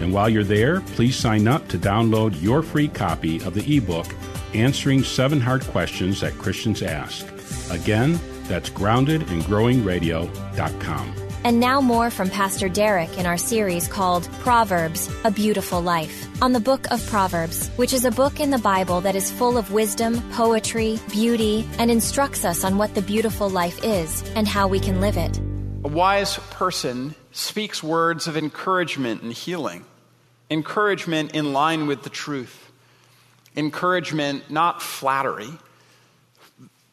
And 0.00 0.14
while 0.14 0.28
you're 0.28 0.44
there, 0.44 0.80
please 0.80 1.16
sign 1.16 1.48
up 1.48 1.66
to 1.66 1.76
download 1.76 2.40
your 2.40 2.62
free 2.62 2.86
copy 2.86 3.42
of 3.42 3.54
the 3.54 3.76
ebook, 3.76 4.06
Answering 4.54 5.02
Seven 5.02 5.40
Hard 5.40 5.64
Questions 5.64 6.20
That 6.20 6.38
Christians 6.38 6.82
Ask. 6.82 7.26
Again, 7.72 8.20
that's 8.44 8.70
groundedandgrowingradio.com. 8.70 11.14
And 11.42 11.58
now 11.58 11.80
more 11.80 12.10
from 12.10 12.30
Pastor 12.30 12.68
Derek 12.68 13.18
in 13.18 13.26
our 13.26 13.38
series 13.38 13.88
called 13.88 14.28
Proverbs, 14.38 15.10
A 15.24 15.32
Beautiful 15.32 15.80
Life, 15.80 16.28
on 16.40 16.52
the 16.52 16.60
book 16.60 16.88
of 16.92 17.04
Proverbs, 17.08 17.70
which 17.70 17.92
is 17.92 18.04
a 18.04 18.12
book 18.12 18.38
in 18.38 18.50
the 18.50 18.58
Bible 18.58 19.00
that 19.00 19.16
is 19.16 19.32
full 19.32 19.58
of 19.58 19.72
wisdom, 19.72 20.22
poetry, 20.30 21.00
beauty, 21.10 21.66
and 21.80 21.90
instructs 21.90 22.44
us 22.44 22.62
on 22.62 22.78
what 22.78 22.94
the 22.94 23.02
beautiful 23.02 23.50
life 23.50 23.82
is 23.82 24.22
and 24.36 24.46
how 24.46 24.68
we 24.68 24.78
can 24.78 25.00
live 25.00 25.16
it. 25.16 25.40
Wise 25.96 26.36
person 26.50 27.14
speaks 27.32 27.82
words 27.82 28.26
of 28.26 28.36
encouragement 28.36 29.22
and 29.22 29.32
healing, 29.32 29.82
encouragement 30.50 31.34
in 31.34 31.54
line 31.54 31.86
with 31.86 32.02
the 32.02 32.10
truth, 32.10 32.70
encouragement, 33.56 34.50
not 34.50 34.82
flattery. 34.82 35.48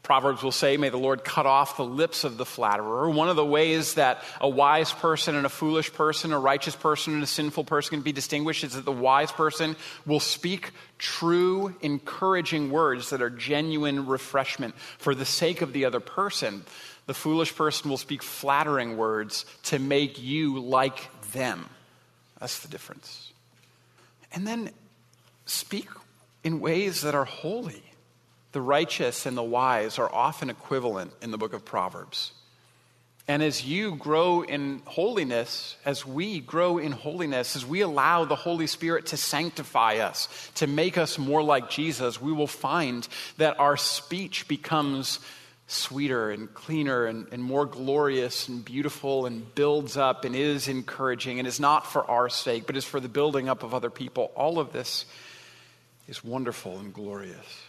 Proverbs 0.04 0.42
will 0.42 0.54
say, 0.54 0.78
May 0.78 0.88
the 0.88 0.96
Lord 0.96 1.26
cut 1.26 1.46
off 1.46 1.76
the 1.76 1.84
lips 1.84 2.24
of 2.24 2.38
the 2.38 2.46
flatterer. 2.46 3.10
One 3.10 3.28
of 3.28 3.36
the 3.36 3.46
ways 3.46 3.96
that 3.96 4.24
a 4.40 4.48
wise 4.48 4.94
person 4.94 5.36
and 5.36 5.46
a 5.46 5.50
foolish 5.50 5.92
person, 5.92 6.32
a 6.32 6.40
righteous 6.40 6.76
person 6.76 7.14
and 7.14 7.24
a 7.24 7.28
sinful 7.28 7.66
person 7.66 7.90
can 7.90 8.04
be 8.04 8.14
distinguished 8.14 8.64
is 8.64 8.76
that 8.76 8.86
the 8.86 8.92
wise 8.94 9.34
person 9.34 9.76
will 10.06 10.22
speak 10.22 10.72
true, 10.98 11.76
encouraging 11.82 12.72
words 12.72 13.10
that 13.10 13.22
are 13.22 13.30
genuine 13.30 14.08
refreshment 14.08 14.76
for 14.98 15.14
the 15.14 15.26
sake 15.26 15.62
of 15.62 15.74
the 15.74 15.84
other 15.84 16.00
person. 16.00 16.64
The 17.06 17.14
foolish 17.14 17.56
person 17.56 17.90
will 17.90 17.98
speak 17.98 18.24
flattering 18.24 18.98
words 18.98 19.46
to 19.64 19.80
make 19.80 20.22
you 20.22 20.60
like 20.60 21.10
them. 21.34 21.70
That's 22.40 22.60
the 22.60 22.70
difference. 22.70 23.32
And 24.32 24.48
then 24.48 24.72
speak 25.46 25.88
in 26.44 26.60
ways 26.60 27.02
that 27.02 27.16
are 27.16 27.26
holy. 27.26 27.84
The 28.54 28.62
righteous 28.62 29.26
and 29.26 29.36
the 29.36 29.44
wise 29.44 29.98
are 29.98 30.14
often 30.14 30.50
equivalent 30.50 31.12
in 31.22 31.32
the 31.32 31.38
book 31.38 31.54
of 31.54 31.66
Proverbs. 31.66 32.32
And 33.28 33.42
as 33.42 33.66
you 33.66 33.96
grow 33.96 34.42
in 34.42 34.82
holiness, 34.86 35.78
as 35.86 36.06
we 36.06 36.42
grow 36.42 36.78
in 36.78 36.92
holiness, 36.92 37.56
as 37.56 37.66
we 37.66 37.80
allow 37.80 38.26
the 38.26 38.36
Holy 38.36 38.68
Spirit 38.68 39.08
to 39.08 39.18
sanctify 39.18 39.98
us, 39.98 40.28
to 40.56 40.68
make 40.68 40.98
us 40.98 41.18
more 41.18 41.42
like 41.42 41.70
Jesus, 41.70 42.22
we 42.22 42.34
will 42.34 42.48
find 42.48 43.08
that 43.38 43.60
our 43.60 43.78
speech 43.78 44.48
becomes 44.50 45.20
sweeter 45.68 46.30
and 46.32 46.54
cleaner 46.54 47.06
and, 47.06 47.28
and 47.32 47.44
more 47.44 47.66
glorious 47.66 48.48
and 48.48 48.64
beautiful 48.64 49.26
and 49.26 49.56
builds 49.56 49.98
up 49.98 50.26
and 50.26 50.36
is 50.36 50.68
encouraging 50.68 51.40
and 51.40 51.48
is 51.48 51.60
not 51.60 51.88
for 51.88 52.10
our 52.10 52.30
sake, 52.30 52.68
but 52.68 52.76
is 52.76 52.86
for 52.86 53.00
the 53.00 53.10
building 53.10 53.50
up 53.50 53.64
of 53.64 53.74
other 53.74 53.90
people. 53.90 54.32
All 54.36 54.60
of 54.60 54.72
this 54.74 55.06
is 56.08 56.24
wonderful 56.24 56.80
and 56.80 56.94
glorious. 56.94 57.64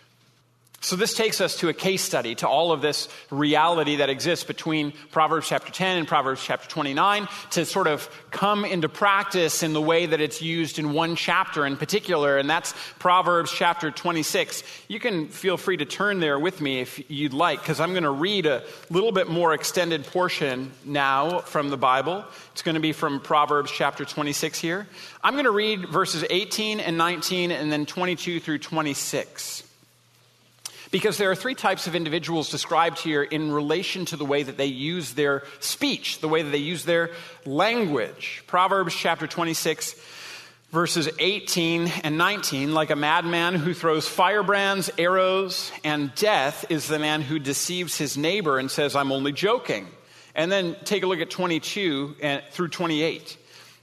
So, 0.84 0.96
this 0.96 1.14
takes 1.14 1.40
us 1.40 1.56
to 1.60 1.70
a 1.70 1.72
case 1.72 2.02
study, 2.02 2.34
to 2.34 2.46
all 2.46 2.70
of 2.70 2.82
this 2.82 3.08
reality 3.30 3.96
that 3.96 4.10
exists 4.10 4.44
between 4.44 4.92
Proverbs 5.12 5.48
chapter 5.48 5.72
10 5.72 5.96
and 5.96 6.06
Proverbs 6.06 6.44
chapter 6.44 6.68
29, 6.68 7.26
to 7.52 7.64
sort 7.64 7.86
of 7.86 8.06
come 8.30 8.66
into 8.66 8.90
practice 8.90 9.62
in 9.62 9.72
the 9.72 9.80
way 9.80 10.04
that 10.04 10.20
it's 10.20 10.42
used 10.42 10.78
in 10.78 10.92
one 10.92 11.16
chapter 11.16 11.64
in 11.64 11.78
particular, 11.78 12.36
and 12.36 12.50
that's 12.50 12.74
Proverbs 12.98 13.50
chapter 13.50 13.90
26. 13.90 14.62
You 14.88 15.00
can 15.00 15.28
feel 15.28 15.56
free 15.56 15.78
to 15.78 15.86
turn 15.86 16.20
there 16.20 16.38
with 16.38 16.60
me 16.60 16.80
if 16.80 17.10
you'd 17.10 17.32
like, 17.32 17.62
because 17.62 17.80
I'm 17.80 17.92
going 17.92 18.02
to 18.02 18.10
read 18.10 18.44
a 18.44 18.62
little 18.90 19.10
bit 19.10 19.26
more 19.26 19.54
extended 19.54 20.04
portion 20.04 20.70
now 20.84 21.38
from 21.38 21.70
the 21.70 21.78
Bible. 21.78 22.26
It's 22.52 22.60
going 22.60 22.74
to 22.74 22.82
be 22.82 22.92
from 22.92 23.20
Proverbs 23.20 23.70
chapter 23.70 24.04
26 24.04 24.58
here. 24.58 24.86
I'm 25.22 25.32
going 25.32 25.44
to 25.46 25.50
read 25.50 25.88
verses 25.88 26.26
18 26.28 26.80
and 26.80 26.98
19, 26.98 27.52
and 27.52 27.72
then 27.72 27.86
22 27.86 28.38
through 28.38 28.58
26. 28.58 29.62
Because 30.94 31.18
there 31.18 31.28
are 31.28 31.34
three 31.34 31.56
types 31.56 31.88
of 31.88 31.96
individuals 31.96 32.50
described 32.50 33.00
here 33.00 33.24
in 33.24 33.50
relation 33.50 34.04
to 34.04 34.16
the 34.16 34.24
way 34.24 34.44
that 34.44 34.56
they 34.56 34.66
use 34.66 35.14
their 35.14 35.42
speech, 35.58 36.20
the 36.20 36.28
way 36.28 36.42
that 36.42 36.50
they 36.50 36.58
use 36.58 36.84
their 36.84 37.10
language. 37.44 38.44
Proverbs 38.46 38.94
chapter 38.94 39.26
26 39.26 39.96
verses 40.70 41.08
18 41.18 41.88
and 42.04 42.16
19 42.16 42.74
like 42.74 42.90
a 42.90 42.96
madman 42.96 43.56
who 43.56 43.74
throws 43.74 44.06
firebrands, 44.06 44.88
arrows, 44.96 45.72
and 45.82 46.14
death 46.14 46.64
is 46.68 46.86
the 46.86 47.00
man 47.00 47.22
who 47.22 47.40
deceives 47.40 47.98
his 47.98 48.16
neighbor 48.16 48.60
and 48.60 48.70
says, 48.70 48.94
I'm 48.94 49.10
only 49.10 49.32
joking. 49.32 49.88
And 50.36 50.52
then 50.52 50.76
take 50.84 51.02
a 51.02 51.08
look 51.08 51.18
at 51.18 51.28
22 51.28 52.14
through 52.52 52.68
28. 52.68 53.36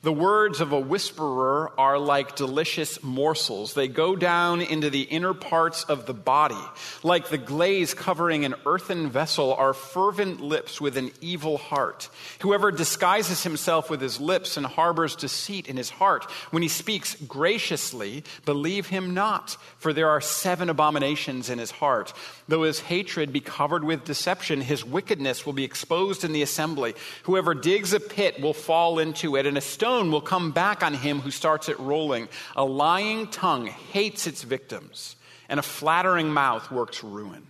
The 0.03 0.11
words 0.11 0.61
of 0.61 0.71
a 0.71 0.79
whisperer 0.79 1.71
are 1.77 1.99
like 1.99 2.35
delicious 2.35 3.03
morsels. 3.03 3.75
They 3.75 3.87
go 3.87 4.15
down 4.15 4.61
into 4.61 4.89
the 4.89 5.03
inner 5.03 5.35
parts 5.35 5.83
of 5.83 6.07
the 6.07 6.13
body. 6.15 6.57
Like 7.03 7.29
the 7.29 7.37
glaze 7.37 7.93
covering 7.93 8.43
an 8.43 8.55
earthen 8.65 9.11
vessel 9.11 9.53
are 9.53 9.75
fervent 9.75 10.41
lips 10.41 10.81
with 10.81 10.97
an 10.97 11.11
evil 11.21 11.59
heart. 11.59 12.09
Whoever 12.39 12.71
disguises 12.71 13.43
himself 13.43 13.91
with 13.91 14.01
his 14.01 14.19
lips 14.19 14.57
and 14.57 14.65
harbors 14.65 15.15
deceit 15.15 15.67
in 15.67 15.77
his 15.77 15.91
heart, 15.91 16.23
when 16.49 16.63
he 16.63 16.67
speaks 16.67 17.13
graciously, 17.27 18.23
believe 18.43 18.87
him 18.87 19.13
not, 19.13 19.55
for 19.77 19.93
there 19.93 20.09
are 20.09 20.19
seven 20.19 20.67
abominations 20.67 21.47
in 21.47 21.59
his 21.59 21.69
heart. 21.69 22.11
Though 22.47 22.63
his 22.63 22.79
hatred 22.79 23.31
be 23.31 23.39
covered 23.39 23.83
with 23.83 24.03
deception, 24.05 24.61
his 24.61 24.83
wickedness 24.83 25.45
will 25.45 25.53
be 25.53 25.63
exposed 25.63 26.23
in 26.23 26.31
the 26.31 26.41
assembly. 26.41 26.95
Whoever 27.23 27.53
digs 27.53 27.93
a 27.93 27.99
pit 27.99 28.41
will 28.41 28.55
fall 28.55 28.97
into 28.97 29.35
it, 29.35 29.45
and 29.45 29.59
a 29.59 29.61
stone 29.61 29.90
stone 29.91 30.09
will 30.09 30.21
come 30.21 30.51
back 30.51 30.83
on 30.83 30.93
him 30.93 31.19
who 31.19 31.31
starts 31.31 31.67
it 31.67 31.77
rolling. 31.77 32.29
A 32.55 32.63
lying 32.63 33.27
tongue 33.27 33.67
hates 33.67 34.25
its 34.25 34.41
victims, 34.41 35.17
and 35.49 35.59
a 35.59 35.63
flattering 35.63 36.31
mouth 36.31 36.71
works 36.71 37.03
ruin. 37.03 37.45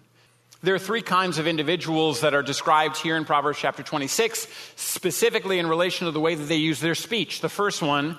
There 0.63 0.73
are 0.73 0.79
three 0.79 1.03
kinds 1.03 1.37
of 1.37 1.45
individuals 1.45 2.21
that 2.21 2.33
are 2.33 2.41
described 2.41 2.97
here 2.97 3.15
in 3.15 3.25
Proverbs 3.25 3.59
chapter 3.59 3.83
26, 3.83 4.47
specifically 4.75 5.59
in 5.59 5.67
relation 5.67 6.05
to 6.05 6.11
the 6.11 6.19
way 6.19 6.33
that 6.33 6.45
they 6.45 6.55
use 6.55 6.79
their 6.79 6.95
speech. 6.95 7.41
The 7.41 7.49
first 7.49 7.83
one, 7.83 8.17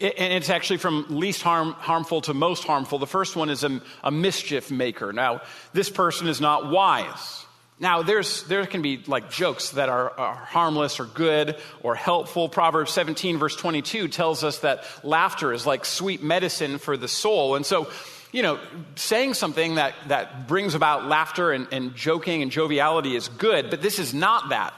and 0.00 0.32
it's 0.32 0.48
actually 0.48 0.78
from 0.78 1.04
least 1.10 1.42
harm, 1.42 1.72
harmful 1.72 2.22
to 2.22 2.32
most 2.32 2.64
harmful. 2.64 2.98
The 2.98 3.06
first 3.06 3.36
one 3.36 3.50
is 3.50 3.64
a, 3.64 3.82
a 4.02 4.10
mischief 4.10 4.70
maker. 4.70 5.12
Now, 5.12 5.42
this 5.74 5.90
person 5.90 6.26
is 6.26 6.40
not 6.40 6.70
wise. 6.70 7.44
Now, 7.80 8.02
there's, 8.02 8.42
there 8.44 8.66
can 8.66 8.82
be 8.82 9.02
like 9.06 9.30
jokes 9.30 9.70
that 9.70 9.88
are, 9.88 10.10
are, 10.18 10.34
harmless 10.34 10.98
or 10.98 11.04
good 11.04 11.56
or 11.82 11.94
helpful. 11.94 12.48
Proverbs 12.48 12.92
17, 12.92 13.38
verse 13.38 13.54
22 13.54 14.08
tells 14.08 14.42
us 14.42 14.58
that 14.60 14.84
laughter 15.04 15.52
is 15.52 15.64
like 15.64 15.84
sweet 15.84 16.22
medicine 16.22 16.78
for 16.78 16.96
the 16.96 17.06
soul. 17.06 17.54
And 17.54 17.64
so, 17.64 17.88
you 18.32 18.42
know, 18.42 18.58
saying 18.96 19.34
something 19.34 19.76
that, 19.76 19.94
that 20.08 20.48
brings 20.48 20.74
about 20.74 21.06
laughter 21.06 21.52
and, 21.52 21.68
and 21.70 21.94
joking 21.94 22.42
and 22.42 22.50
joviality 22.50 23.14
is 23.14 23.28
good, 23.28 23.70
but 23.70 23.80
this 23.80 24.00
is 24.00 24.12
not 24.12 24.48
that. 24.48 24.74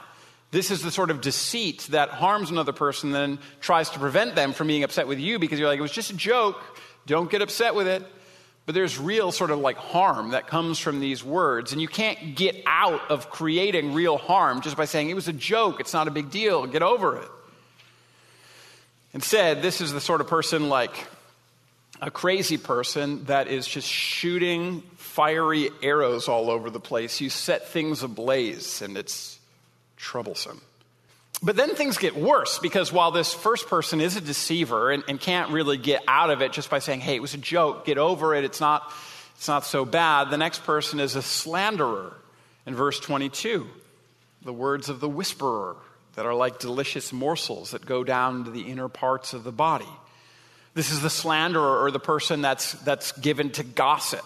This 0.51 0.69
is 0.69 0.83
the 0.83 0.91
sort 0.91 1.09
of 1.09 1.21
deceit 1.21 1.87
that 1.91 2.09
harms 2.09 2.51
another 2.51 2.73
person, 2.73 3.11
then 3.11 3.39
tries 3.61 3.89
to 3.91 3.99
prevent 3.99 4.35
them 4.35 4.53
from 4.53 4.67
being 4.67 4.83
upset 4.83 5.07
with 5.07 5.19
you 5.19 5.39
because 5.39 5.57
you're 5.57 5.69
like, 5.69 5.79
it 5.79 5.81
was 5.81 5.91
just 5.91 6.11
a 6.11 6.15
joke. 6.15 6.61
Don't 7.07 7.31
get 7.31 7.41
upset 7.41 7.73
with 7.73 7.87
it. 7.87 8.03
But 8.65 8.75
there's 8.75 8.99
real 8.99 9.31
sort 9.31 9.51
of 9.51 9.59
like 9.59 9.77
harm 9.77 10.31
that 10.31 10.47
comes 10.47 10.77
from 10.79 10.99
these 10.99 11.23
words. 11.23 11.71
And 11.71 11.81
you 11.81 11.87
can't 11.87 12.35
get 12.35 12.55
out 12.65 13.09
of 13.09 13.29
creating 13.29 13.93
real 13.93 14.17
harm 14.17 14.61
just 14.61 14.77
by 14.77 14.85
saying 14.85 15.09
it 15.09 15.15
was 15.15 15.27
a 15.27 15.33
joke, 15.33 15.79
it's 15.79 15.93
not 15.93 16.07
a 16.07 16.11
big 16.11 16.29
deal, 16.29 16.65
get 16.67 16.83
over 16.83 17.17
it. 17.17 17.29
Instead, 19.13 19.61
this 19.61 19.81
is 19.81 19.91
the 19.91 19.99
sort 19.99 20.21
of 20.21 20.27
person 20.27 20.69
like 20.69 21.07
a 22.01 22.09
crazy 22.09 22.57
person 22.57 23.25
that 23.25 23.47
is 23.47 23.67
just 23.67 23.87
shooting 23.87 24.81
fiery 24.95 25.69
arrows 25.83 26.27
all 26.27 26.49
over 26.49 26.69
the 26.69 26.79
place. 26.79 27.19
You 27.19 27.29
set 27.29 27.67
things 27.67 28.03
ablaze, 28.03 28.81
and 28.81 28.97
it's 28.97 29.37
troublesome. 29.97 30.61
But 31.43 31.55
then 31.55 31.75
things 31.75 31.97
get 31.97 32.15
worse 32.15 32.59
because 32.59 32.93
while 32.93 33.11
this 33.11 33.33
first 33.33 33.67
person 33.67 33.99
is 33.99 34.15
a 34.15 34.21
deceiver 34.21 34.91
and, 34.91 35.03
and, 35.07 35.19
can't 35.19 35.49
really 35.49 35.77
get 35.77 36.03
out 36.07 36.29
of 36.29 36.41
it 36.41 36.51
just 36.51 36.69
by 36.69 36.79
saying, 36.79 36.99
hey, 36.99 37.15
it 37.15 37.21
was 37.21 37.33
a 37.33 37.39
joke, 37.39 37.85
get 37.85 37.97
over 37.97 38.35
it, 38.35 38.43
it's 38.43 38.61
not, 38.61 38.93
it's 39.35 39.47
not 39.47 39.65
so 39.65 39.83
bad, 39.83 40.29
the 40.29 40.37
next 40.37 40.63
person 40.63 40.99
is 40.99 41.15
a 41.15 41.21
slanderer. 41.21 42.13
In 42.67 42.75
verse 42.75 42.99
22, 42.99 43.67
the 44.43 44.53
words 44.53 44.87
of 44.87 44.99
the 44.99 45.09
whisperer 45.09 45.75
that 46.13 46.27
are 46.27 46.35
like 46.35 46.59
delicious 46.59 47.11
morsels 47.11 47.71
that 47.71 47.85
go 47.87 48.03
down 48.03 48.43
to 48.43 48.51
the 48.51 48.61
inner 48.61 48.87
parts 48.87 49.33
of 49.33 49.43
the 49.43 49.51
body. 49.51 49.89
This 50.75 50.91
is 50.91 51.01
the 51.01 51.09
slanderer 51.09 51.83
or 51.83 51.89
the 51.89 51.99
person 51.99 52.41
that's, 52.41 52.73
that's 52.73 53.11
given 53.13 53.49
to 53.51 53.63
gossip. 53.63 54.25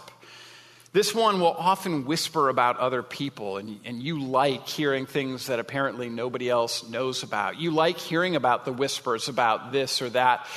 This 0.95 1.13
one 1.13 1.41
will 1.41 1.51
often 1.51 2.05
whisper 2.05 2.47
about 2.47 2.77
other 2.77 3.03
people, 3.03 3.57
and, 3.57 3.81
and 3.83 4.01
you 4.01 4.23
like 4.23 4.65
hearing 4.65 5.05
things 5.05 5.47
that 5.47 5.59
apparently 5.59 6.07
nobody 6.07 6.49
else 6.49 6.87
knows 6.87 7.21
about. 7.21 7.59
You 7.59 7.71
like 7.71 7.97
hearing 7.97 8.37
about 8.37 8.63
the 8.63 8.71
whispers 8.71 9.27
about 9.27 9.73
this 9.73 10.01
or 10.01 10.09
that 10.11 10.47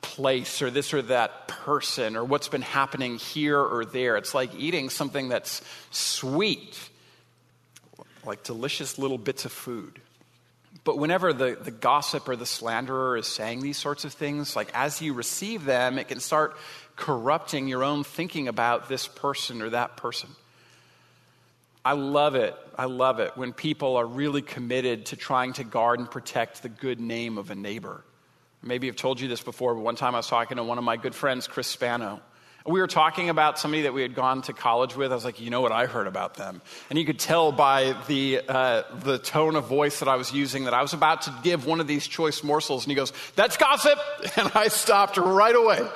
place 0.00 0.62
or 0.62 0.70
this 0.70 0.94
or 0.94 1.02
that 1.02 1.48
person 1.48 2.14
or 2.14 2.22
what's 2.22 2.46
been 2.46 2.62
happening 2.62 3.18
here 3.18 3.58
or 3.58 3.84
there. 3.84 4.16
It's 4.16 4.32
like 4.32 4.54
eating 4.54 4.90
something 4.90 5.28
that's 5.28 5.60
sweet, 5.90 6.78
like 8.24 8.44
delicious 8.44 8.96
little 8.96 9.18
bits 9.18 9.44
of 9.44 9.50
food. 9.50 10.00
But 10.84 10.98
whenever 10.98 11.32
the, 11.32 11.58
the 11.60 11.72
gossip 11.72 12.28
or 12.28 12.36
the 12.36 12.46
slanderer 12.46 13.16
is 13.16 13.26
saying 13.26 13.60
these 13.60 13.76
sorts 13.76 14.04
of 14.04 14.12
things, 14.12 14.54
like 14.54 14.70
as 14.72 15.02
you 15.02 15.14
receive 15.14 15.64
them, 15.64 15.98
it 15.98 16.06
can 16.06 16.20
start 16.20 16.56
corrupting 17.00 17.66
your 17.66 17.82
own 17.82 18.04
thinking 18.04 18.46
about 18.46 18.88
this 18.88 19.08
person 19.08 19.62
or 19.62 19.70
that 19.70 19.96
person. 19.96 20.28
I 21.84 21.94
love 21.94 22.34
it. 22.34 22.54
I 22.76 22.84
love 22.84 23.20
it 23.20 23.36
when 23.36 23.52
people 23.52 23.96
are 23.96 24.06
really 24.06 24.42
committed 24.42 25.06
to 25.06 25.16
trying 25.16 25.54
to 25.54 25.64
guard 25.64 25.98
and 25.98 26.10
protect 26.10 26.62
the 26.62 26.68
good 26.68 27.00
name 27.00 27.38
of 27.38 27.50
a 27.50 27.54
neighbor. 27.54 28.04
Maybe 28.62 28.88
I've 28.88 28.96
told 28.96 29.18
you 29.18 29.28
this 29.28 29.40
before, 29.40 29.74
but 29.74 29.80
one 29.80 29.96
time 29.96 30.14
I 30.14 30.18
was 30.18 30.26
talking 30.26 30.58
to 30.58 30.64
one 30.64 30.76
of 30.76 30.84
my 30.84 30.98
good 30.98 31.14
friends, 31.14 31.48
Chris 31.48 31.66
Spano. 31.66 32.20
We 32.66 32.80
were 32.80 32.86
talking 32.86 33.30
about 33.30 33.58
somebody 33.58 33.82
that 33.82 33.94
we 33.94 34.02
had 34.02 34.14
gone 34.14 34.42
to 34.42 34.52
college 34.52 34.94
with. 34.94 35.10
I 35.10 35.14
was 35.14 35.24
like, 35.24 35.40
you 35.40 35.48
know 35.48 35.62
what 35.62 35.72
I 35.72 35.86
heard 35.86 36.06
about 36.06 36.34
them? 36.34 36.60
And 36.90 36.98
you 36.98 37.06
could 37.06 37.18
tell 37.18 37.52
by 37.52 37.96
the, 38.06 38.42
uh, 38.46 38.82
the 39.02 39.18
tone 39.18 39.56
of 39.56 39.64
voice 39.66 40.00
that 40.00 40.08
I 40.08 40.16
was 40.16 40.30
using 40.30 40.64
that 40.64 40.74
I 40.74 40.82
was 40.82 40.92
about 40.92 41.22
to 41.22 41.34
give 41.42 41.64
one 41.64 41.80
of 41.80 41.86
these 41.86 42.06
choice 42.06 42.44
morsels. 42.44 42.84
And 42.84 42.90
he 42.90 42.96
goes, 42.96 43.14
that's 43.34 43.56
gossip. 43.56 43.98
And 44.36 44.52
I 44.54 44.68
stopped 44.68 45.16
right 45.16 45.56
away. 45.56 45.88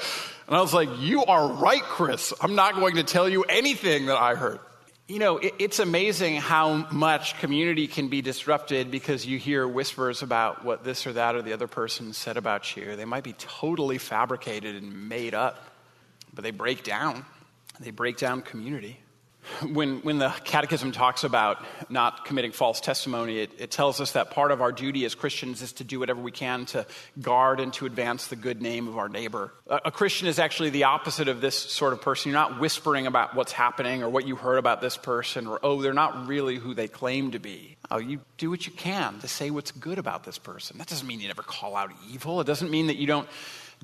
And 0.46 0.56
I 0.56 0.60
was 0.60 0.74
like, 0.74 0.88
You 0.98 1.24
are 1.24 1.48
right, 1.48 1.82
Chris. 1.82 2.32
I'm 2.40 2.54
not 2.54 2.74
going 2.74 2.96
to 2.96 3.04
tell 3.04 3.28
you 3.28 3.44
anything 3.44 4.06
that 4.06 4.16
I 4.16 4.34
heard. 4.34 4.60
You 5.06 5.18
know, 5.18 5.36
it, 5.36 5.54
it's 5.58 5.78
amazing 5.80 6.36
how 6.36 6.88
much 6.90 7.38
community 7.38 7.86
can 7.86 8.08
be 8.08 8.22
disrupted 8.22 8.90
because 8.90 9.26
you 9.26 9.38
hear 9.38 9.68
whispers 9.68 10.22
about 10.22 10.64
what 10.64 10.82
this 10.82 11.06
or 11.06 11.12
that 11.12 11.34
or 11.34 11.42
the 11.42 11.52
other 11.52 11.66
person 11.66 12.12
said 12.14 12.36
about 12.36 12.74
you. 12.76 12.96
They 12.96 13.04
might 13.04 13.24
be 13.24 13.34
totally 13.34 13.98
fabricated 13.98 14.82
and 14.82 15.08
made 15.08 15.34
up, 15.34 15.58
but 16.32 16.42
they 16.42 16.52
break 16.52 16.82
down. 16.82 17.24
They 17.80 17.90
break 17.90 18.16
down 18.16 18.40
community 18.42 18.98
when, 19.62 20.00
when 20.00 20.18
the 20.18 20.30
Catechism 20.44 20.92
talks 20.92 21.24
about 21.24 21.64
not 21.88 22.24
committing 22.24 22.52
false 22.52 22.80
testimony, 22.80 23.40
it, 23.40 23.50
it, 23.58 23.70
tells 23.70 24.00
us 24.00 24.12
that 24.12 24.30
part 24.30 24.50
of 24.50 24.60
our 24.60 24.72
duty 24.72 25.04
as 25.04 25.14
Christians 25.14 25.62
is 25.62 25.72
to 25.74 25.84
do 25.84 25.98
whatever 25.98 26.20
we 26.20 26.30
can 26.30 26.66
to 26.66 26.86
guard 27.20 27.60
and 27.60 27.72
to 27.74 27.86
advance 27.86 28.28
the 28.28 28.36
good 28.36 28.62
name 28.62 28.88
of 28.88 28.98
our 28.98 29.08
neighbor. 29.08 29.52
A, 29.68 29.80
a 29.86 29.90
Christian 29.90 30.28
is 30.28 30.38
actually 30.38 30.70
the 30.70 30.84
opposite 30.84 31.28
of 31.28 31.40
this 31.40 31.56
sort 31.56 31.92
of 31.92 32.00
person. 32.00 32.30
You're 32.30 32.40
not 32.40 32.60
whispering 32.60 33.06
about 33.06 33.34
what's 33.34 33.52
happening 33.52 34.02
or 34.02 34.08
what 34.08 34.26
you 34.26 34.36
heard 34.36 34.58
about 34.58 34.80
this 34.80 34.96
person 34.96 35.46
or, 35.46 35.58
oh, 35.62 35.82
they're 35.82 35.92
not 35.92 36.26
really 36.26 36.56
who 36.56 36.74
they 36.74 36.88
claim 36.88 37.32
to 37.32 37.38
be. 37.38 37.76
Oh, 37.90 37.98
you 37.98 38.20
do 38.38 38.50
what 38.50 38.66
you 38.66 38.72
can 38.72 39.18
to 39.20 39.28
say 39.28 39.50
what's 39.50 39.70
good 39.70 39.98
about 39.98 40.24
this 40.24 40.38
person. 40.38 40.78
That 40.78 40.86
doesn't 40.86 41.06
mean 41.06 41.20
you 41.20 41.28
never 41.28 41.42
call 41.42 41.76
out 41.76 41.90
evil. 42.10 42.40
It 42.40 42.46
doesn't 42.46 42.70
mean 42.70 42.86
that 42.86 42.96
you 42.96 43.06
don't 43.06 43.28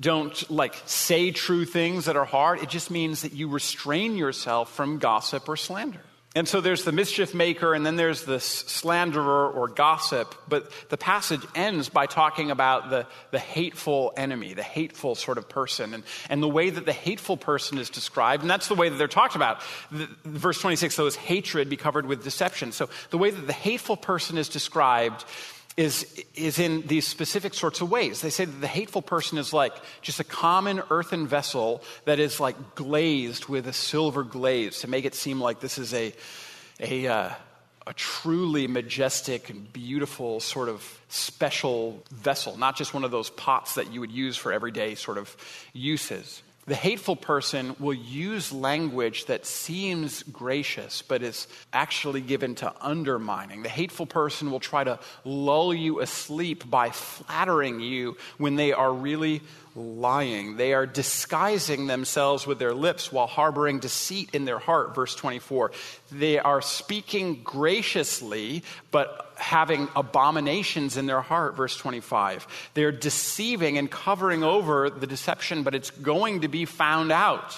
don't 0.01 0.51
like 0.51 0.75
say 0.85 1.31
true 1.31 1.63
things 1.63 2.05
that 2.05 2.17
are 2.17 2.25
hard. 2.25 2.61
It 2.61 2.69
just 2.69 2.91
means 2.91 3.21
that 3.21 3.33
you 3.33 3.47
restrain 3.47 4.17
yourself 4.17 4.73
from 4.73 4.97
gossip 4.97 5.47
or 5.47 5.55
slander. 5.55 6.01
And 6.33 6.47
so 6.47 6.61
there's 6.61 6.85
the 6.85 6.93
mischief 6.93 7.33
maker, 7.33 7.73
and 7.73 7.85
then 7.85 7.97
there's 7.97 8.23
the 8.23 8.39
slanderer 8.39 9.51
or 9.51 9.67
gossip. 9.67 10.33
But 10.47 10.71
the 10.87 10.95
passage 10.95 11.41
ends 11.55 11.89
by 11.89 12.05
talking 12.05 12.51
about 12.51 12.89
the, 12.89 13.05
the 13.31 13.39
hateful 13.39 14.13
enemy, 14.15 14.53
the 14.53 14.63
hateful 14.63 15.15
sort 15.15 15.37
of 15.37 15.49
person, 15.49 15.93
and, 15.93 16.05
and 16.29 16.41
the 16.41 16.47
way 16.47 16.69
that 16.69 16.85
the 16.85 16.93
hateful 16.93 17.35
person 17.35 17.77
is 17.77 17.89
described. 17.89 18.43
And 18.43 18.49
that's 18.49 18.69
the 18.69 18.75
way 18.75 18.87
that 18.87 18.95
they're 18.95 19.09
talked 19.09 19.35
about. 19.35 19.61
The, 19.91 20.07
verse 20.23 20.61
26, 20.61 20.95
though, 20.95 21.05
is 21.05 21.17
hatred 21.17 21.67
be 21.67 21.75
covered 21.75 22.05
with 22.05 22.23
deception. 22.23 22.71
So 22.71 22.87
the 23.09 23.17
way 23.17 23.31
that 23.31 23.45
the 23.45 23.51
hateful 23.51 23.97
person 23.97 24.37
is 24.37 24.47
described 24.47 25.25
is, 25.77 26.05
is 26.35 26.59
in 26.59 26.85
these 26.87 27.07
specific 27.07 27.53
sorts 27.53 27.81
of 27.81 27.89
ways. 27.89 28.21
They 28.21 28.29
say 28.29 28.45
that 28.45 28.61
the 28.61 28.67
hateful 28.67 29.01
person 29.01 29.37
is 29.37 29.53
like 29.53 29.73
just 30.01 30.19
a 30.19 30.23
common 30.23 30.81
earthen 30.89 31.27
vessel 31.27 31.83
that 32.05 32.19
is 32.19 32.39
like 32.39 32.75
glazed 32.75 33.45
with 33.47 33.67
a 33.67 33.73
silver 33.73 34.23
glaze 34.23 34.81
to 34.81 34.89
make 34.89 35.05
it 35.05 35.15
seem 35.15 35.39
like 35.39 35.59
this 35.59 35.77
is 35.77 35.93
a, 35.93 36.13
a, 36.79 37.07
uh, 37.07 37.29
a 37.87 37.93
truly 37.93 38.67
majestic 38.67 39.49
and 39.49 39.71
beautiful 39.71 40.39
sort 40.39 40.69
of 40.69 40.99
special 41.09 42.03
vessel, 42.11 42.57
not 42.57 42.75
just 42.75 42.93
one 42.93 43.03
of 43.03 43.11
those 43.11 43.29
pots 43.29 43.75
that 43.75 43.91
you 43.91 43.99
would 44.01 44.11
use 44.11 44.37
for 44.37 44.51
everyday 44.51 44.95
sort 44.95 45.17
of 45.17 45.35
uses. 45.73 46.43
The 46.67 46.75
hateful 46.75 47.15
person 47.15 47.75
will 47.79 47.93
use 47.93 48.51
language 48.51 49.25
that 49.25 49.47
seems 49.47 50.21
gracious, 50.23 51.01
but 51.01 51.23
is 51.23 51.47
actually 51.73 52.21
given 52.21 52.53
to 52.55 52.71
undermining. 52.79 53.63
The 53.63 53.69
hateful 53.69 54.05
person 54.05 54.51
will 54.51 54.59
try 54.59 54.83
to 54.83 54.99
lull 55.25 55.73
you 55.73 56.01
asleep 56.01 56.69
by 56.69 56.91
flattering 56.91 57.79
you 57.79 58.15
when 58.37 58.57
they 58.57 58.73
are 58.73 58.93
really 58.93 59.41
lying. 59.75 60.57
They 60.57 60.73
are 60.73 60.85
disguising 60.85 61.87
themselves 61.87 62.45
with 62.45 62.59
their 62.59 62.73
lips 62.73 63.11
while 63.11 63.27
harboring 63.27 63.79
deceit 63.79 64.29
in 64.33 64.45
their 64.45 64.59
heart. 64.59 64.95
Verse 64.95 65.15
24. 65.15 65.71
They 66.11 66.39
are 66.39 66.61
speaking 66.61 67.41
graciously, 67.43 68.63
but 68.91 69.33
having 69.37 69.87
abominations 69.95 70.97
in 70.97 71.05
their 71.05 71.21
heart. 71.21 71.55
Verse 71.55 71.75
25. 71.77 72.47
They're 72.73 72.91
deceiving 72.91 73.77
and 73.77 73.89
covering 73.89 74.43
over 74.43 74.89
the 74.89 75.07
deception, 75.07 75.63
but 75.63 75.75
it's 75.75 75.91
going 75.91 76.41
to 76.41 76.47
be 76.47 76.65
found 76.65 77.11
out. 77.11 77.55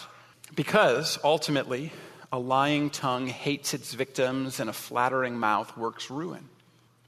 Because 0.55 1.17
ultimately, 1.23 1.91
a 2.31 2.39
lying 2.39 2.89
tongue 2.89 3.27
hates 3.27 3.73
its 3.73 3.93
victims 3.93 4.59
and 4.59 4.69
a 4.69 4.73
flattering 4.73 5.37
mouth 5.37 5.75
works 5.75 6.09
ruin. 6.11 6.49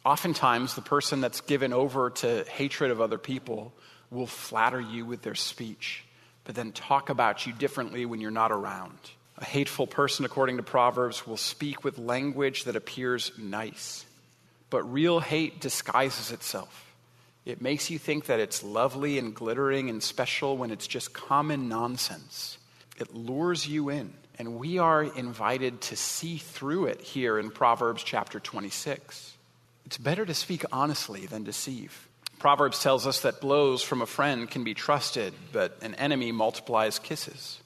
Oftentimes, 0.04 0.76
the 0.76 0.82
person 0.82 1.20
that's 1.22 1.42
given 1.42 1.74
over 1.74 2.12
to 2.12 2.46
hatred 2.48 2.92
of 2.92 3.02
other 3.02 3.18
people 3.18 3.74
will 4.12 4.28
flatter 4.28 4.80
you 4.80 5.06
with 5.06 5.22
their 5.22 5.36
speech, 5.36 6.04
but 6.44 6.56
then 6.56 6.72
talk 6.72 7.10
about 7.10 7.46
you 7.46 7.54
differently 7.54 8.06
when 8.06 8.22
you're 8.22 8.32
not 8.32 8.52
around. 8.52 8.98
A 9.38 9.46
hateful 9.46 9.88
person, 9.88 10.26
according 10.26 10.58
to 10.58 10.64
Proverbs, 10.64 11.28
will 11.28 11.38
speak 11.38 11.84
with 11.84 11.98
language 11.98 12.64
that 12.64 12.76
appears 12.76 13.32
nice, 13.38 14.06
but 14.70 14.84
real 14.92 15.20
hate 15.20 15.60
disguises 15.60 16.32
itself. 16.32 16.94
It 17.46 17.62
makes 17.62 17.92
you 17.92 18.00
think 18.00 18.26
that 18.26 18.40
it's 18.40 18.64
lovely 18.64 19.20
and 19.20 19.36
glittering 19.36 19.90
and 19.90 20.02
special 20.02 20.58
when 20.58 20.72
it's 20.72 20.88
just 20.88 21.14
common 21.14 21.68
nonsense. 21.68 22.58
It 22.98 23.14
lures 23.14 23.68
you 23.68 23.90
in, 23.90 24.14
and 24.40 24.58
we 24.58 24.80
are 24.80 25.04
invited 25.04 25.82
to 25.82 25.96
see 25.96 26.38
through 26.38 26.86
it 26.86 27.02
here 27.02 27.38
in 27.38 27.52
Proverbs 27.52 28.04
chapter 28.04 28.40
26. 28.40 29.34
It's 29.86 29.98
better 29.98 30.26
to 30.26 30.34
speak 30.34 30.64
honestly 30.72 31.26
than 31.26 31.44
deceive. 31.44 32.08
Proverbs 32.40 32.82
tells 32.82 33.08
us 33.08 33.22
that 33.22 33.42
blows 33.42 33.82
from 33.82 34.02
a 34.02 34.06
friend 34.06 34.50
can 34.50 34.64
be 34.64 34.74
trusted, 34.74 35.34
but 35.52 35.78
an 35.82 35.96
enemy 35.96 36.32
multiplies 36.32 37.00
kisses. 37.00 37.60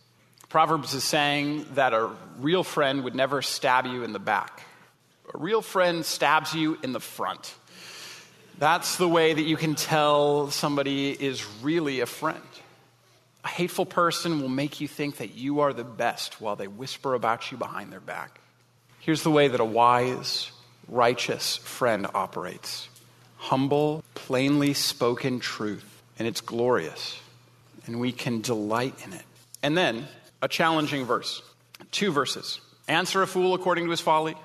Proverbs 0.48 0.94
is 0.94 1.04
saying 1.04 1.66
that 1.74 1.94
a 1.94 2.10
real 2.40 2.64
friend 2.64 3.04
would 3.04 3.16
never 3.16 3.42
stab 3.42 3.86
you 3.86 4.04
in 4.04 4.14
the 4.14 4.20
back. 4.20 4.64
A 5.34 5.38
real 5.38 5.62
friend 5.62 6.06
stabs 6.06 6.54
you 6.54 6.78
in 6.82 6.92
the 6.92 7.00
front. 7.00 7.54
That's 8.58 8.98
the 8.98 9.08
way 9.08 9.34
that 9.34 9.44
you 9.44 9.58
can 9.58 9.76
tell 9.76 10.50
somebody 10.50 11.12
is 11.12 11.46
really 11.62 12.02
a 12.02 12.06
friend. 12.06 12.42
A 13.44 13.48
hateful 13.48 13.86
person 13.86 14.42
will 14.42 14.50
make 14.50 14.82
you 14.82 14.88
think 14.88 15.18
that 15.18 15.36
you 15.36 15.62
are 15.62 15.72
the 15.72 15.84
best 15.84 16.42
while 16.42 16.56
they 16.56 16.68
whisper 16.68 17.14
about 17.14 17.52
you 17.52 17.58
behind 17.58 17.92
their 17.92 18.02
back. 18.02 18.40
Here's 19.00 19.24
the 19.24 19.32
way 19.32 19.48
that 19.48 19.60
a 19.60 19.66
wise, 19.66 20.52
righteous 20.88 21.58
friend 21.58 22.08
operates 22.14 22.90
humble, 23.40 24.04
plainly 24.14 24.74
spoken 24.74 25.40
truth, 25.40 26.04
and 26.20 26.28
it's 26.28 26.42
glorious, 26.42 27.20
and 27.88 28.00
we 28.00 28.12
can 28.12 28.42
delight 28.42 28.94
in 29.06 29.14
it. 29.14 29.24
And 29.64 29.76
then 29.76 30.08
a 30.42 30.48
challenging 30.48 31.06
verse, 31.06 31.42
two 31.92 32.12
verses. 32.12 32.60
Answer 32.88 33.22
a 33.22 33.28
fool 33.28 33.54
according 33.54 33.86
to 33.86 33.92
his 33.92 34.02
folly, 34.02 34.36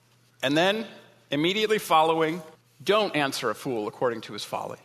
and 0.42 0.56
then 0.56 0.86
immediately 1.30 1.78
following, 1.78 2.42
don't 2.82 3.14
answer 3.14 3.50
a 3.50 3.54
fool 3.54 3.88
according 3.88 4.22
to 4.22 4.32
his 4.32 4.44
folly 4.44 4.78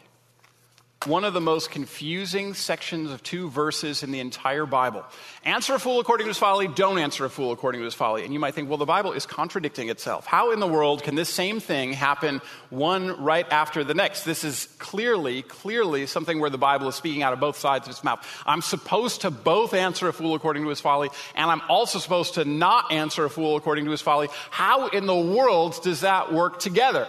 one 1.06 1.24
of 1.24 1.34
the 1.34 1.40
most 1.40 1.72
confusing 1.72 2.54
sections 2.54 3.10
of 3.10 3.24
two 3.24 3.50
verses 3.50 4.04
in 4.04 4.12
the 4.12 4.20
entire 4.20 4.66
Bible. 4.66 5.06
Answer 5.46 5.76
a 5.76 5.80
fool 5.80 6.02
according 6.02 6.26
to 6.26 6.28
his 6.28 6.38
folly, 6.38 6.68
don't 6.68 6.98
answer 6.98 7.24
a 7.24 7.30
fool 7.30 7.54
according 7.54 7.80
to 7.80 7.86
his 7.86 7.94
folly. 7.94 8.26
And 8.26 8.34
you 8.34 8.40
might 8.40 8.54
think, 8.54 8.68
well, 8.68 8.78
the 8.78 8.86
Bible 8.86 9.14
is 9.14 9.26
contradicting 9.26 9.88
itself. 9.88 10.26
How 10.26 10.52
in 10.52 10.60
the 10.60 10.68
world 10.68 11.04
can 11.04 11.16
this 11.16 11.30
same 11.30 11.62
thing 11.62 11.94
happen 11.94 12.42
one 12.70 13.24
right 13.24 13.50
after 13.50 13.86
the 13.86 13.94
next? 13.94 14.26
This 14.26 14.44
is 14.44 14.66
clearly, 14.78 15.42
clearly 15.42 16.06
something 16.06 16.38
where 16.38 16.50
the 16.50 16.58
Bible 16.58 16.90
is 16.90 16.96
speaking 16.96 17.24
out 17.24 17.32
of 17.32 17.40
both 17.40 17.58
sides 17.58 17.88
of 17.88 17.92
its 17.92 18.04
mouth. 18.04 18.28
I'm 18.46 18.62
supposed 18.62 19.22
to 19.22 19.32
both 19.32 19.74
answer 19.74 20.10
a 20.10 20.14
fool 20.14 20.36
according 20.36 20.64
to 20.64 20.70
his 20.70 20.82
folly, 20.82 21.08
and 21.34 21.50
I'm 21.50 21.62
also 21.70 22.00
supposed 22.00 22.34
to 22.34 22.44
not 22.44 22.92
answer 22.92 23.24
a 23.24 23.30
fool 23.30 23.56
according 23.56 23.86
to 23.86 23.92
his 23.92 24.02
folly. 24.02 24.28
How 24.50 24.90
in 24.90 25.06
the 25.06 25.16
world 25.16 25.82
does 25.82 26.02
that 26.02 26.34
work 26.34 26.60
together? 26.60 27.08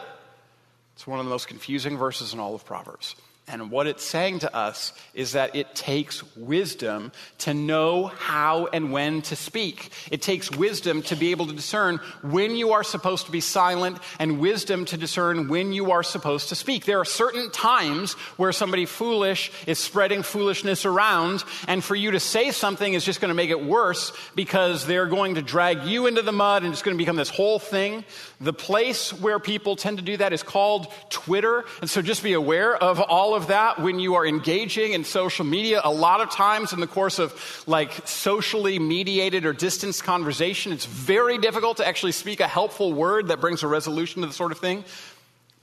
It's 0.94 1.08
one 1.08 1.18
of 1.18 1.24
the 1.24 1.30
most 1.30 1.48
confusing 1.48 1.98
verses 1.98 2.32
in 2.32 2.38
all 2.38 2.54
of 2.54 2.64
Proverbs. 2.64 3.16
And 3.50 3.70
what 3.70 3.86
it's 3.88 4.04
saying 4.04 4.40
to 4.40 4.54
us 4.54 4.92
is 5.12 5.32
that 5.32 5.56
it 5.56 5.74
takes 5.74 6.22
wisdom 6.36 7.10
to 7.38 7.52
know 7.52 8.06
how 8.06 8.66
and 8.66 8.92
when 8.92 9.22
to 9.22 9.34
speak. 9.34 9.90
It 10.10 10.22
takes 10.22 10.50
wisdom 10.50 11.02
to 11.02 11.16
be 11.16 11.32
able 11.32 11.46
to 11.48 11.52
discern 11.52 11.98
when 12.22 12.54
you 12.54 12.72
are 12.72 12.84
supposed 12.84 13.26
to 13.26 13.32
be 13.32 13.40
silent 13.40 13.98
and 14.20 14.38
wisdom 14.38 14.84
to 14.86 14.96
discern 14.96 15.48
when 15.48 15.72
you 15.72 15.90
are 15.90 16.04
supposed 16.04 16.50
to 16.50 16.54
speak. 16.54 16.84
There 16.84 17.00
are 17.00 17.04
certain 17.04 17.50
times 17.50 18.12
where 18.36 18.52
somebody 18.52 18.86
foolish 18.86 19.50
is 19.66 19.78
spreading 19.78 20.22
foolishness 20.22 20.84
around, 20.84 21.42
and 21.66 21.82
for 21.82 21.96
you 21.96 22.12
to 22.12 22.20
say 22.20 22.52
something 22.52 22.94
is 22.94 23.04
just 23.04 23.20
going 23.20 23.30
to 23.30 23.34
make 23.34 23.50
it 23.50 23.64
worse 23.64 24.12
because 24.34 24.86
they're 24.86 25.06
going 25.06 25.34
to 25.34 25.42
drag 25.42 25.84
you 25.84 26.06
into 26.06 26.22
the 26.22 26.32
mud 26.32 26.62
and 26.62 26.72
it's 26.72 26.82
going 26.82 26.96
to 26.96 27.02
become 27.02 27.16
this 27.16 27.30
whole 27.30 27.58
thing. 27.58 28.04
The 28.40 28.52
place 28.52 29.12
where 29.12 29.38
people 29.38 29.76
tend 29.76 29.98
to 29.98 30.04
do 30.04 30.16
that 30.18 30.32
is 30.32 30.42
called 30.42 30.86
Twitter. 31.10 31.64
And 31.80 31.90
so 31.90 32.00
just 32.00 32.22
be 32.22 32.32
aware 32.32 32.74
of 32.74 33.00
all 33.00 33.34
of 33.34 33.39
of 33.40 33.46
that 33.46 33.80
when 33.80 33.98
you 33.98 34.16
are 34.16 34.26
engaging 34.26 34.92
in 34.92 35.02
social 35.02 35.46
media. 35.46 35.80
A 35.82 35.90
lot 35.90 36.20
of 36.20 36.30
times 36.30 36.74
in 36.74 36.80
the 36.80 36.86
course 36.86 37.18
of 37.18 37.64
like 37.66 38.06
socially 38.06 38.78
mediated 38.78 39.46
or 39.46 39.54
distanced 39.54 40.04
conversation, 40.04 40.72
it's 40.72 40.84
very 40.84 41.38
difficult 41.38 41.78
to 41.78 41.86
actually 41.86 42.12
speak 42.12 42.40
a 42.40 42.46
helpful 42.46 42.92
word 42.92 43.28
that 43.28 43.40
brings 43.40 43.62
a 43.62 43.66
resolution 43.66 44.20
to 44.20 44.28
the 44.28 44.34
sort 44.34 44.52
of 44.52 44.58
thing. 44.58 44.84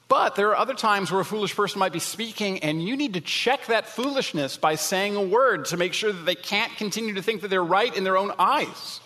But 0.07 0.35
there 0.35 0.49
are 0.49 0.57
other 0.57 0.73
times 0.73 1.11
where 1.11 1.21
a 1.21 1.25
foolish 1.25 1.55
person 1.55 1.79
might 1.79 1.93
be 1.93 1.99
speaking, 1.99 2.59
and 2.63 2.81
you 2.81 2.95
need 2.95 3.13
to 3.13 3.21
check 3.21 3.67
that 3.67 3.87
foolishness 3.87 4.57
by 4.57 4.75
saying 4.75 5.15
a 5.15 5.21
word 5.21 5.65
to 5.65 5.77
make 5.77 5.93
sure 5.93 6.11
that 6.11 6.25
they 6.25 6.35
can't 6.35 6.75
continue 6.77 7.13
to 7.15 7.21
think 7.21 7.41
that 7.41 7.49
they're 7.49 7.63
right 7.63 7.95
in 7.95 8.03
their 8.03 8.17
own 8.17 8.31
eyes. 8.39 9.01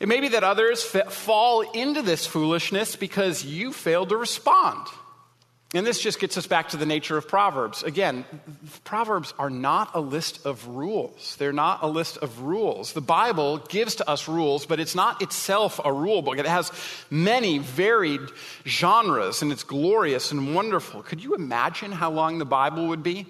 It 0.00 0.06
may 0.06 0.20
be 0.20 0.28
that 0.28 0.44
others 0.44 0.84
fall 0.84 1.62
into 1.62 2.02
this 2.02 2.26
foolishness 2.26 2.94
because 2.94 3.44
you 3.44 3.72
failed 3.72 4.10
to 4.10 4.16
respond. 4.16 4.86
And 5.74 5.84
this 5.84 6.00
just 6.00 6.20
gets 6.20 6.38
us 6.38 6.46
back 6.46 6.68
to 6.68 6.76
the 6.76 6.86
nature 6.86 7.16
of 7.16 7.26
Proverbs. 7.26 7.82
Again, 7.82 8.24
Proverbs 8.84 9.34
are 9.40 9.50
not 9.50 9.90
a 9.94 10.00
list 10.00 10.46
of 10.46 10.68
rules. 10.68 11.34
They're 11.36 11.52
not 11.52 11.82
a 11.82 11.88
list 11.88 12.16
of 12.18 12.42
rules. 12.42 12.92
The 12.92 13.00
Bible 13.00 13.58
gives 13.58 13.96
to 13.96 14.08
us 14.08 14.28
rules, 14.28 14.66
but 14.66 14.78
it's 14.78 14.94
not 14.94 15.20
itself 15.20 15.80
a 15.84 15.92
rule 15.92 16.22
book. 16.22 16.38
It 16.38 16.46
has 16.46 16.70
many 17.10 17.58
varied 17.58 18.20
genres, 18.64 19.42
and 19.42 19.50
it's 19.50 19.64
glorious 19.64 20.30
and 20.30 20.54
wonderful. 20.54 21.02
Could 21.02 21.24
you 21.24 21.34
imagine 21.34 21.90
how 21.90 22.12
long 22.12 22.38
the 22.38 22.44
Bible 22.44 22.86
would 22.86 23.02
be? 23.02 23.26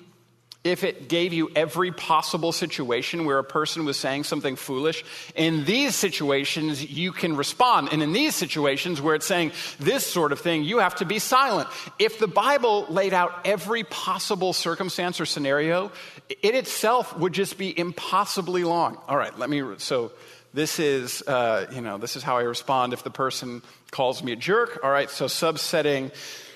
If 0.65 0.83
it 0.83 1.09
gave 1.09 1.35
you 1.35 1.51
every 1.55 1.93
possible 1.93 2.51
situation 2.51 3.27
where 3.27 3.39
a 3.39 3.45
person 3.45 3.85
was 3.85 3.99
saying 3.99 4.25
something 4.25 4.57
foolish, 4.57 5.05
in 5.37 5.65
these 5.67 5.95
situations 5.95 6.83
you 6.83 7.13
can 7.13 7.37
respond. 7.37 7.91
And 7.93 8.03
in 8.03 8.15
these 8.15 8.35
situations 8.35 9.01
where 9.01 9.15
it's 9.15 9.27
saying 9.27 9.53
this 9.79 10.07
sort 10.07 10.33
of 10.33 10.41
thing, 10.41 10.65
you 10.65 10.79
have 10.79 10.95
to 10.97 11.05
be 11.05 11.19
silent. 11.19 11.69
If 11.99 12.19
the 12.19 12.27
Bible 12.27 12.87
laid 12.89 13.13
out 13.13 13.47
every 13.47 13.85
possible 13.85 14.55
circumstance 14.55 15.21
or 15.21 15.27
scenario, 15.27 15.93
it 16.29 16.55
itself 16.55 17.17
would 17.19 17.35
just 17.35 17.59
be 17.59 17.79
impossibly 17.79 18.65
long. 18.65 18.99
All 19.07 19.19
right, 19.19 19.39
let 19.39 19.51
me. 19.51 19.63
So 19.77 20.13
this 20.55 20.79
is, 20.79 21.21
uh, 21.23 21.67
you 21.75 21.83
know, 21.83 21.99
this 21.99 22.17
is 22.17 22.23
how 22.23 22.39
I 22.39 22.43
respond 22.43 22.95
if 22.95 23.03
the 23.03 23.11
person 23.11 23.61
calls 23.91 24.23
me 24.23 24.33
a 24.33 24.37
jerk. 24.37 24.81
All 24.83 24.91
right, 24.91 25.11
so 25.11 25.27
subsetting 25.27 26.11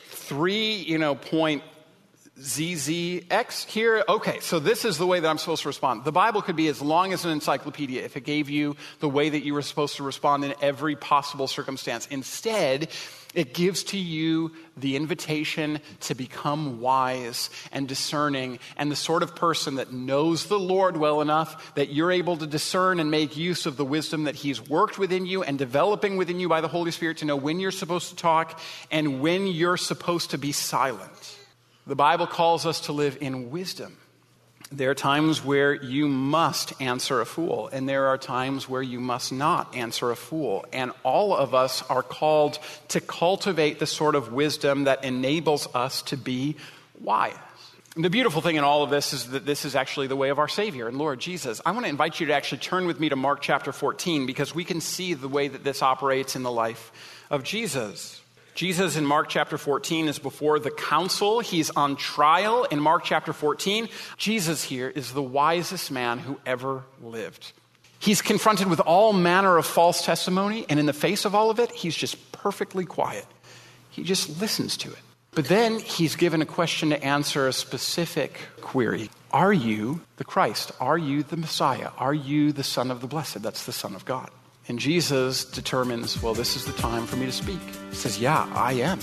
three, 0.09 0.77
you 0.77 0.97
know, 0.97 1.15
point 1.15 1.63
ZZX 2.39 3.67
here? 3.67 4.05
Okay, 4.09 4.39
so 4.39 4.61
this 4.61 4.85
is 4.85 4.97
the 4.97 5.07
way 5.07 5.19
that 5.19 5.29
I'm 5.29 5.39
supposed 5.39 5.63
to 5.63 5.69
respond. 5.69 6.05
The 6.05 6.13
Bible 6.13 6.41
could 6.41 6.55
be 6.55 6.69
as 6.69 6.81
long 6.81 7.13
as 7.13 7.25
an 7.25 7.33
encyclopedia 7.33 8.05
if 8.05 8.17
it 8.17 8.21
gave 8.21 8.49
you 8.49 8.77
the 9.01 9.09
way 9.09 9.29
that 9.29 9.45
you 9.45 9.55
were 9.55 9.63
supposed 9.63 9.97
to 9.97 10.05
respond 10.05 10.45
in 10.45 10.55
every 10.61 10.95
possible 10.95 11.49
circumstance. 11.49 12.07
Instead, 12.13 12.91
it 13.35 13.55
gives 13.55 13.83
to 13.85 13.99
you 13.99 14.53
the 14.77 14.95
invitation 14.95 15.81
to 16.01 16.15
become 16.15 16.81
wise 16.81 17.51
and 17.73 17.89
discerning 17.89 18.61
and 18.77 18.91
the 18.91 18.97
sort 18.97 19.25
of 19.25 19.35
person 19.35 19.75
that 19.75 19.93
knows 19.93 20.47
the 20.47 20.61
Lord 20.61 20.97
well 20.97 21.21
enough 21.21 21.75
that 21.75 21.93
you're 21.93 22.13
able 22.13 22.37
to 22.37 22.47
discern 22.47 23.01
and 23.01 23.11
make 23.11 23.37
use 23.37 23.67
of 23.67 23.77
the 23.77 23.85
wisdom 23.85 24.25
that 24.25 24.37
He's 24.37 24.67
worked 24.69 24.97
within 24.97 25.27
you 25.27 25.43
and 25.43 25.59
developing 25.59 26.17
within 26.17 26.39
you 26.39 26.49
by 26.49 26.61
the 26.61 26.69
Holy 26.69 26.93
Spirit 26.93 27.19
to 27.19 27.25
know 27.25 27.37
when 27.37 27.59
you're 27.59 27.73
supposed 27.73 28.11
to 28.11 28.17
talk 28.17 28.61
and 28.93 29.21
when 29.21 29.49
you're 29.49 29.77
supposed 29.77 30.31
to 30.31 30.39
be 30.39 30.53
silent. 30.53 31.38
The 31.89 31.97
Bible 31.97 32.27
calls 32.27 32.67
us 32.67 32.81
to 32.81 32.93
live 32.93 33.17
in 33.23 33.51
wisdom. 33.51 33.97
There 34.71 34.91
are 34.91 34.95
times 34.95 35.43
where 35.43 35.73
you 35.73 36.07
must 36.07 36.79
answer 36.83 37.23
a 37.23 37.25
fool, 37.25 37.71
and 37.73 37.89
there 37.89 38.09
are 38.09 38.19
times 38.19 38.69
where 38.69 38.83
you 38.83 39.01
must 39.01 39.33
not 39.33 39.75
answer 39.75 40.11
a 40.11 40.17
fool. 40.17 40.67
And 40.71 40.93
all 41.03 41.35
of 41.35 41.55
us 41.55 41.83
are 41.89 42.03
called 42.03 42.59
to 42.89 43.01
cultivate 43.01 43.79
the 43.79 43.87
sort 43.87 44.17
of 44.17 44.35
wisdom 44.35 44.85
that 44.85 45.03
enables 45.03 45.67
us 45.75 46.03
to 46.03 46.19
be 46.19 46.57
wise. 47.01 47.35
The 47.97 48.11
beautiful 48.11 48.43
thing 48.43 48.57
in 48.57 48.65
all 48.65 48.83
of 48.83 48.91
this 48.91 49.15
is 49.15 49.31
that 49.31 49.47
this 49.47 49.65
is 49.65 49.75
actually 49.75 50.09
the 50.09 50.15
way 50.15 50.29
of 50.29 50.39
our 50.39 50.47
Savior 50.47 50.89
and 50.89 50.99
Lord 50.99 51.21
Jesus. 51.21 51.63
I 51.65 51.71
want 51.71 51.87
to 51.87 51.91
invite 51.91 52.21
you 52.21 52.27
to 52.27 52.35
actually 52.35 52.59
turn 52.59 52.87
with 52.87 53.01
me 53.01 53.09
to 53.09 53.17
Mark 53.17 53.41
chapter 53.41 53.73
14 53.73 54.27
because 54.27 54.55
we 54.55 54.65
can 54.65 54.83
see 54.83 55.15
the 55.15 55.27
way 55.27 55.49
that 55.49 55.65
this 55.65 55.83
operates 55.83 56.37
in 56.37 56.43
the 56.43 56.53
life 56.53 56.93
of 57.31 57.45
Jesus. 57.45 58.21
Jesus 58.59 58.97
in 58.97 59.07
Mark 59.07 59.29
chapter 59.29 59.57
14 59.57 60.09
is 60.09 60.19
before 60.19 60.59
the 60.59 60.73
council. 60.73 61.39
He's 61.39 61.71
on 61.71 61.95
trial 61.95 62.65
in 62.65 62.81
Mark 62.81 63.05
chapter 63.05 63.33
14. 63.33 63.89
Jesus 64.17 64.65
here 64.65 64.89
is 64.89 65.13
the 65.13 65.23
wisest 65.23 65.93
man 65.93 66.19
who 66.19 66.41
ever 66.45 66.83
lived. 67.01 67.53
He's 68.01 68.21
confronted 68.21 68.67
with 68.67 68.81
all 68.81 69.13
manner 69.13 69.59
of 69.59 69.65
false 69.65 70.05
testimony, 70.05 70.67
and 70.69 70.81
in 70.81 70.87
the 70.87 70.93
face 70.93 71.25
of 71.25 71.37
all 71.37 71.51
of 71.51 71.61
it, 71.61 71.71
he's 71.71 71.95
just 71.95 72.33
perfectly 72.33 72.85
quiet. 72.85 73.27
He 73.91 74.03
just 74.03 74.41
listens 74.41 74.77
to 74.79 74.91
it. 74.91 74.99
But 75.31 75.45
then 75.45 75.79
he's 75.79 76.17
given 76.17 76.43
a 76.43 76.47
question 76.47 76.91
to 76.91 77.01
answer 77.01 77.47
a 77.47 77.53
specific 77.53 78.41
query 78.61 79.09
Are 79.31 79.53
you 79.53 80.01
the 80.17 80.25
Christ? 80.25 80.73
Are 80.81 80.99
you 80.99 81.23
the 81.23 81.37
Messiah? 81.37 81.91
Are 81.97 82.13
you 82.13 82.51
the 82.51 82.65
Son 82.65 82.91
of 82.91 83.03
the 83.03 83.07
Blessed? 83.07 83.41
That's 83.41 83.67
the 83.67 83.73
Son 83.73 83.95
of 83.95 84.05
God. 84.05 84.31
And 84.69 84.79
Jesus 84.79 85.47
determines, 85.47 86.23
well, 86.23 86.35
this 86.35 86.55
is 86.55 86.67
the 86.67 86.75
time 86.75 87.07
for 87.07 87.17
me 87.17 87.25
to 87.25 87.33
speak. 87.33 87.61
He 87.89 87.97
says, 87.97 88.21
Yeah, 88.21 88.47
I 88.55 88.75
am. 88.75 89.01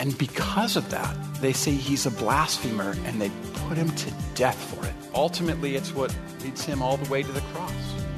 And 0.00 0.16
because 0.18 0.76
of 0.76 0.90
that, 0.90 1.16
they 1.40 1.52
say 1.52 1.70
he's 1.70 2.04
a 2.04 2.10
blasphemer 2.10 2.96
and 3.04 3.20
they 3.20 3.30
put 3.68 3.76
him 3.76 3.90
to 3.90 4.12
death 4.34 4.58
for 4.74 4.84
it. 4.84 4.92
Ultimately, 5.14 5.76
it's 5.76 5.94
what 5.94 6.16
leads 6.42 6.64
him 6.64 6.82
all 6.82 6.96
the 6.96 7.08
way 7.08 7.22
to 7.22 7.30
the 7.30 7.40
cross. 7.52 7.72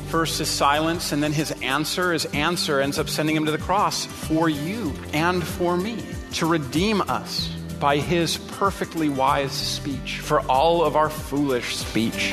First 0.08 0.38
his 0.38 0.48
silence, 0.48 1.12
and 1.12 1.22
then 1.22 1.32
his 1.32 1.52
answer. 1.62 2.12
His 2.12 2.24
answer 2.26 2.80
ends 2.80 2.98
up 2.98 3.08
sending 3.08 3.36
him 3.36 3.44
to 3.44 3.50
the 3.50 3.58
cross 3.58 4.06
for 4.06 4.48
you 4.48 4.94
and 5.12 5.44
for 5.44 5.76
me 5.76 6.02
to 6.34 6.46
redeem 6.46 7.02
us 7.02 7.48
by 7.78 7.98
his 7.98 8.38
perfectly 8.38 9.10
wise 9.10 9.52
speech 9.52 10.20
for 10.20 10.40
all 10.42 10.82
of 10.82 10.96
our 10.96 11.10
foolish 11.10 11.76
speech. 11.76 12.32